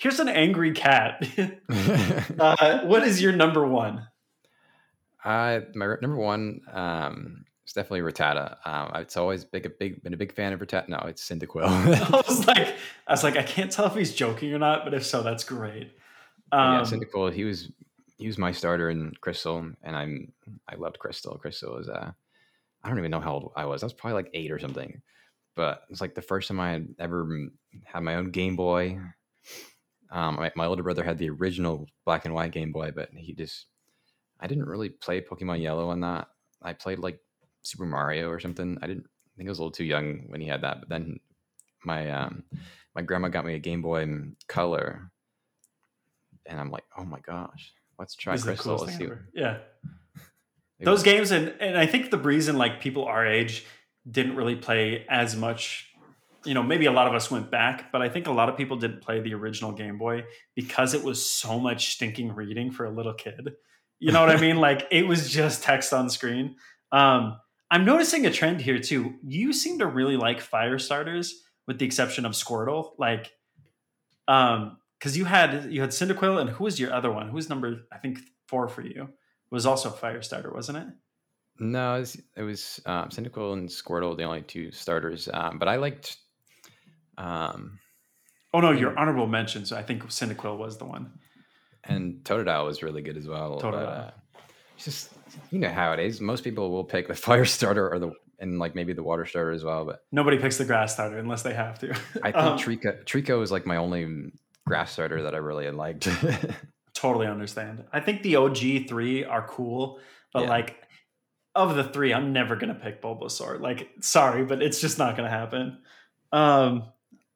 [0.00, 1.26] here's an angry cat.
[2.38, 4.06] uh, what is your number one?
[5.22, 8.56] Uh, my number one um, is definitely Rattata.
[8.66, 10.88] Um, it's always big, a big, been a big fan of Rattata.
[10.88, 11.64] No, it's Cyndaquil.
[11.64, 12.74] I was like,
[13.06, 15.44] I was like, I can't tell if he's joking or not, but if so, that's
[15.44, 15.92] great.
[16.50, 17.34] Um, yeah, Cyndaquil.
[17.34, 17.70] He was
[18.16, 20.32] he was my starter in Crystal, and I'm
[20.66, 21.36] I loved Crystal.
[21.36, 22.10] Crystal was uh,
[22.82, 23.82] I don't even know how old I was.
[23.82, 25.02] I was probably like eight or something.
[25.56, 27.48] But it's like the first time I had ever
[27.84, 28.98] had my own Game Boy.
[30.10, 33.32] Um, my, my older brother had the original black and white Game Boy, but he
[33.32, 33.66] just
[34.40, 36.28] I didn't really play Pokemon Yellow on that.
[36.62, 37.20] I played like
[37.62, 38.78] Super Mario or something.
[38.82, 40.80] I didn't I think I was a little too young when he had that.
[40.80, 41.20] But then
[41.84, 42.44] my um
[42.94, 44.06] my grandma got me a Game Boy
[44.48, 45.10] Color,
[46.46, 48.76] and I'm like, oh my gosh, let's try This Crystal.
[48.76, 49.08] Let's see.
[49.34, 49.58] Yeah.
[50.80, 53.66] Those was- games and and I think the reason like people our age
[54.10, 55.89] didn't really play as much
[56.44, 58.56] you know maybe a lot of us went back but i think a lot of
[58.56, 60.24] people didn't play the original game boy
[60.54, 63.52] because it was so much stinking reading for a little kid.
[63.98, 64.56] You know what i mean?
[64.68, 66.56] Like it was just text on screen.
[66.92, 67.38] Um
[67.70, 69.14] i'm noticing a trend here too.
[69.26, 72.92] You seem to really like fire starters with the exception of squirtle.
[72.98, 73.32] Like
[74.28, 77.28] um because you had you had cyndaquil and who was your other one?
[77.28, 79.08] Who was number i think four for you?
[79.50, 80.86] Was also fire starter wasn't it?
[81.60, 85.28] No, it was, it was um, Cyndaquil and Squirtle, the only two starters.
[85.32, 86.16] Um, but I liked.
[87.18, 87.78] Um,
[88.52, 89.64] Oh no, your honorable mention.
[89.64, 91.12] So I think Cyndaquil was the one.
[91.84, 93.58] and Totodile was really good as well.
[93.60, 94.08] but, Totodile.
[94.08, 94.10] uh,
[94.76, 95.12] just
[95.50, 96.20] you know how it is.
[96.20, 99.50] Most people will pick the fire starter or the and like maybe the water starter
[99.52, 99.84] as well.
[99.84, 101.90] But Nobody picks the grass starter unless they have to.
[102.22, 104.32] I think Um, Treecko Treecko is like my only
[104.66, 106.08] grass starter that I really liked.
[106.94, 107.84] totally understand.
[107.92, 110.00] I think the OG three are cool,
[110.32, 110.48] but Yeah.
[110.50, 110.76] like
[111.54, 113.60] of the three, I'm never gonna pick Bulbasaur.
[113.60, 115.78] Like, sorry, but it's just not gonna happen.
[116.32, 116.84] Um,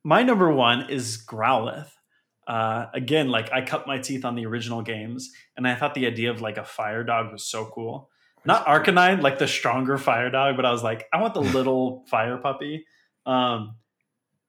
[0.05, 1.91] my number one is Growlithe.
[2.47, 6.07] Uh, again, like I cut my teeth on the original games, and I thought the
[6.07, 8.11] idea of like a fire dog was so cool.
[8.45, 12.05] Not Arcanine, like the stronger fire dog, but I was like, I want the little
[12.09, 12.85] fire puppy.
[13.25, 13.77] Um,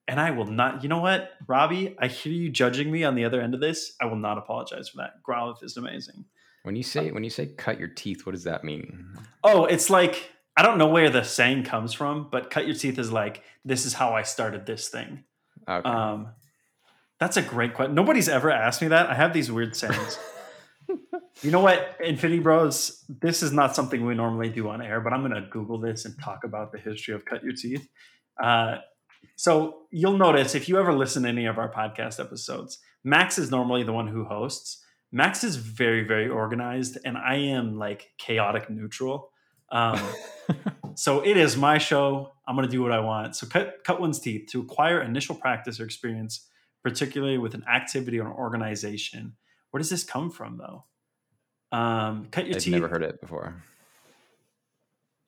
[0.08, 0.84] and I will not.
[0.84, 1.96] You know what, Robbie?
[1.98, 3.94] I hear you judging me on the other end of this.
[4.02, 5.24] I will not apologize for that.
[5.28, 6.26] Growlithe is amazing.
[6.64, 9.08] when you say when you say cut your teeth, what does that mean?
[9.44, 13.00] Oh, it's like I don't know where the saying comes from, but cut your teeth
[13.00, 15.24] is like this is how I started this thing.
[15.68, 15.90] Okay.
[15.90, 16.30] Um,
[17.20, 17.96] that's a great question.
[17.96, 19.10] Nobody's ever asked me that.
[19.10, 20.20] I have these weird sayings.
[21.42, 23.04] you know what, Infinity Bros?
[23.08, 26.06] This is not something we normally do on air, but I'm going to Google this
[26.06, 27.88] and talk about the history of cut your teeth.
[28.42, 28.78] Uh,
[29.38, 33.52] so you'll notice if you ever listen to any of our podcast episodes, Max is
[33.52, 34.84] normally the one who hosts.
[35.12, 39.32] Max is very, very organized, and I am like chaotic neutral.
[39.72, 40.00] Um,
[40.96, 42.34] so it is my show.
[42.48, 43.36] I'm going to do what I want.
[43.36, 46.48] So cut cut one's teeth to acquire initial practice or experience,
[46.84, 49.34] particularly with an activity or an organization.
[49.72, 50.86] Where does this come from, though?
[51.78, 52.58] Um, cut your teeth.
[52.58, 52.74] I've teeth.
[52.74, 53.56] never heard it before.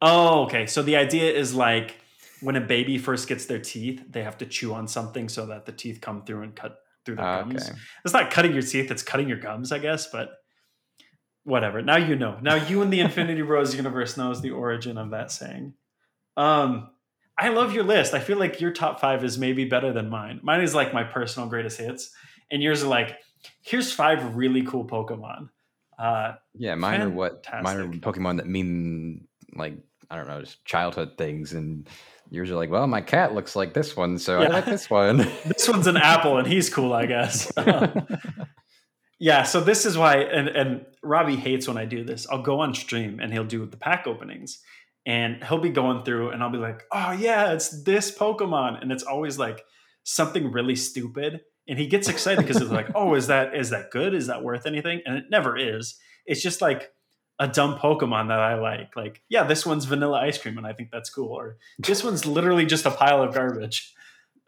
[0.02, 0.68] Oh, okay.
[0.68, 1.96] So the idea is like
[2.42, 5.66] when a baby first gets their teeth, they have to chew on something so that
[5.66, 7.70] the teeth come through and cut through their Ah, gums.
[7.70, 7.80] okay.
[8.06, 10.08] It's not cutting your teeth; it's cutting your gums, I guess.
[10.12, 10.30] But
[11.48, 11.82] whatever.
[11.82, 12.38] Now you know.
[12.42, 15.74] Now you in the Infinity Bros universe knows the origin of that saying.
[16.36, 16.90] Um,
[17.38, 18.14] I love your list.
[18.14, 20.42] I feel like your top five is maybe better than mine.
[20.44, 22.12] Mine is like my personal greatest hits,
[22.52, 23.18] and yours are like,
[23.62, 25.50] here's five really cool Pokemon.
[25.98, 29.78] Uh, Yeah, mine are what mine are Pokemon that mean like
[30.10, 31.88] I don't know, just childhood things, and
[32.30, 35.18] yours are like, well, my cat looks like this one, so I like this one.
[35.46, 37.52] this one's an apple, and he's cool, I guess.
[39.20, 39.44] yeah.
[39.44, 42.28] So this is why, and and Robbie hates when I do this.
[42.30, 44.60] I'll go on stream and he'll do the pack openings,
[45.06, 48.92] and he'll be going through, and I'll be like, oh yeah, it's this Pokemon, and
[48.92, 49.64] it's always like
[50.04, 53.92] something really stupid, and he gets excited because it's like, oh, is that is that
[53.92, 54.14] good?
[54.14, 55.02] Is that worth anything?
[55.06, 55.98] And it never is.
[56.26, 56.92] It's just like
[57.40, 58.96] a dumb Pokemon that I like.
[58.96, 61.30] Like, yeah, this one's vanilla ice cream, and I think that's cool.
[61.30, 63.94] Or this one's literally just a pile of garbage.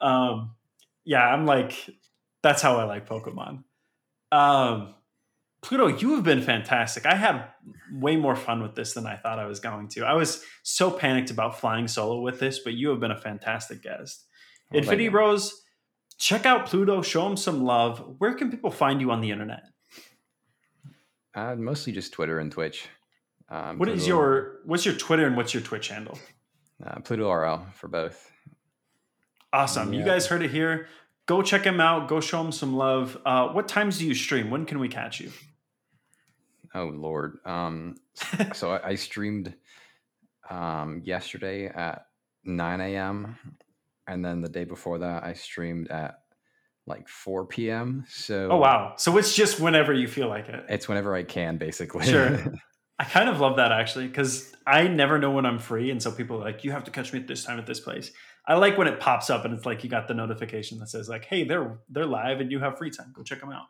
[0.01, 0.55] Um,
[1.05, 1.89] yeah, I'm like,
[2.41, 3.63] that's how I like Pokemon.
[4.32, 4.93] Um,
[5.61, 7.05] Pluto, you have been fantastic.
[7.05, 7.45] I had
[7.91, 10.05] way more fun with this than I thought I was going to.
[10.05, 13.82] I was so panicked about flying solo with this, but you have been a fantastic
[13.84, 14.25] guest.
[14.71, 15.09] Well, thank Infinity.
[15.09, 15.61] Bros,
[16.17, 18.15] check out Pluto, show him some love.
[18.19, 19.63] Where can people find you on the internet?
[21.36, 22.88] Uh, mostly just Twitter and Twitch.
[23.49, 26.17] Um, What is Pluto- your what's your Twitter and what's your Twitch handle?
[26.86, 28.32] uh, Pluto RL for both?
[29.51, 29.91] Awesome.
[29.93, 30.88] You guys heard it here.
[31.30, 32.07] Go check him out.
[32.07, 33.15] Go show him some love.
[33.23, 34.49] Uh, what times do you stream?
[34.49, 35.32] When can we catch you?
[36.73, 37.38] Oh Lord.
[37.45, 37.97] Um,
[38.55, 39.53] so I, I streamed
[40.49, 42.07] um, yesterday at
[42.45, 43.38] 9 a.m.
[44.07, 46.15] and then the day before that I streamed at
[46.88, 48.05] like 4 p.m.
[48.09, 48.95] So Oh wow.
[48.97, 50.65] So it's just whenever you feel like it.
[50.67, 52.07] it's whenever I can, basically.
[52.07, 52.43] Sure.
[52.97, 56.11] I kind of love that actually because I never know when I'm free, and so
[56.11, 58.11] people are like, "You have to catch me at this time at this place."
[58.50, 61.08] I like when it pops up and it's like you got the notification that says
[61.08, 63.14] like, "Hey, they're they're live and you have free time.
[63.14, 63.68] Go check them out."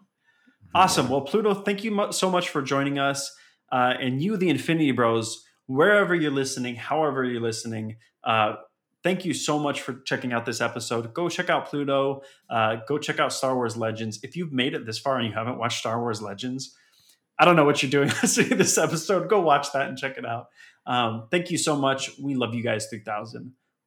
[0.73, 1.09] Awesome.
[1.09, 3.29] Well, Pluto, thank you so much for joining us,
[3.71, 7.97] uh, and you, the Infinity Bros, wherever you're listening, however you're listening.
[8.23, 8.55] Uh,
[9.03, 11.13] thank you so much for checking out this episode.
[11.13, 12.21] Go check out Pluto.
[12.49, 14.19] Uh, go check out Star Wars Legends.
[14.23, 16.73] If you've made it this far and you haven't watched Star Wars Legends,
[17.37, 19.29] I don't know what you're doing listening to this episode.
[19.29, 20.47] Go watch that and check it out.
[20.85, 22.11] Um, thank you so much.
[22.17, 23.53] We love you guys 3000.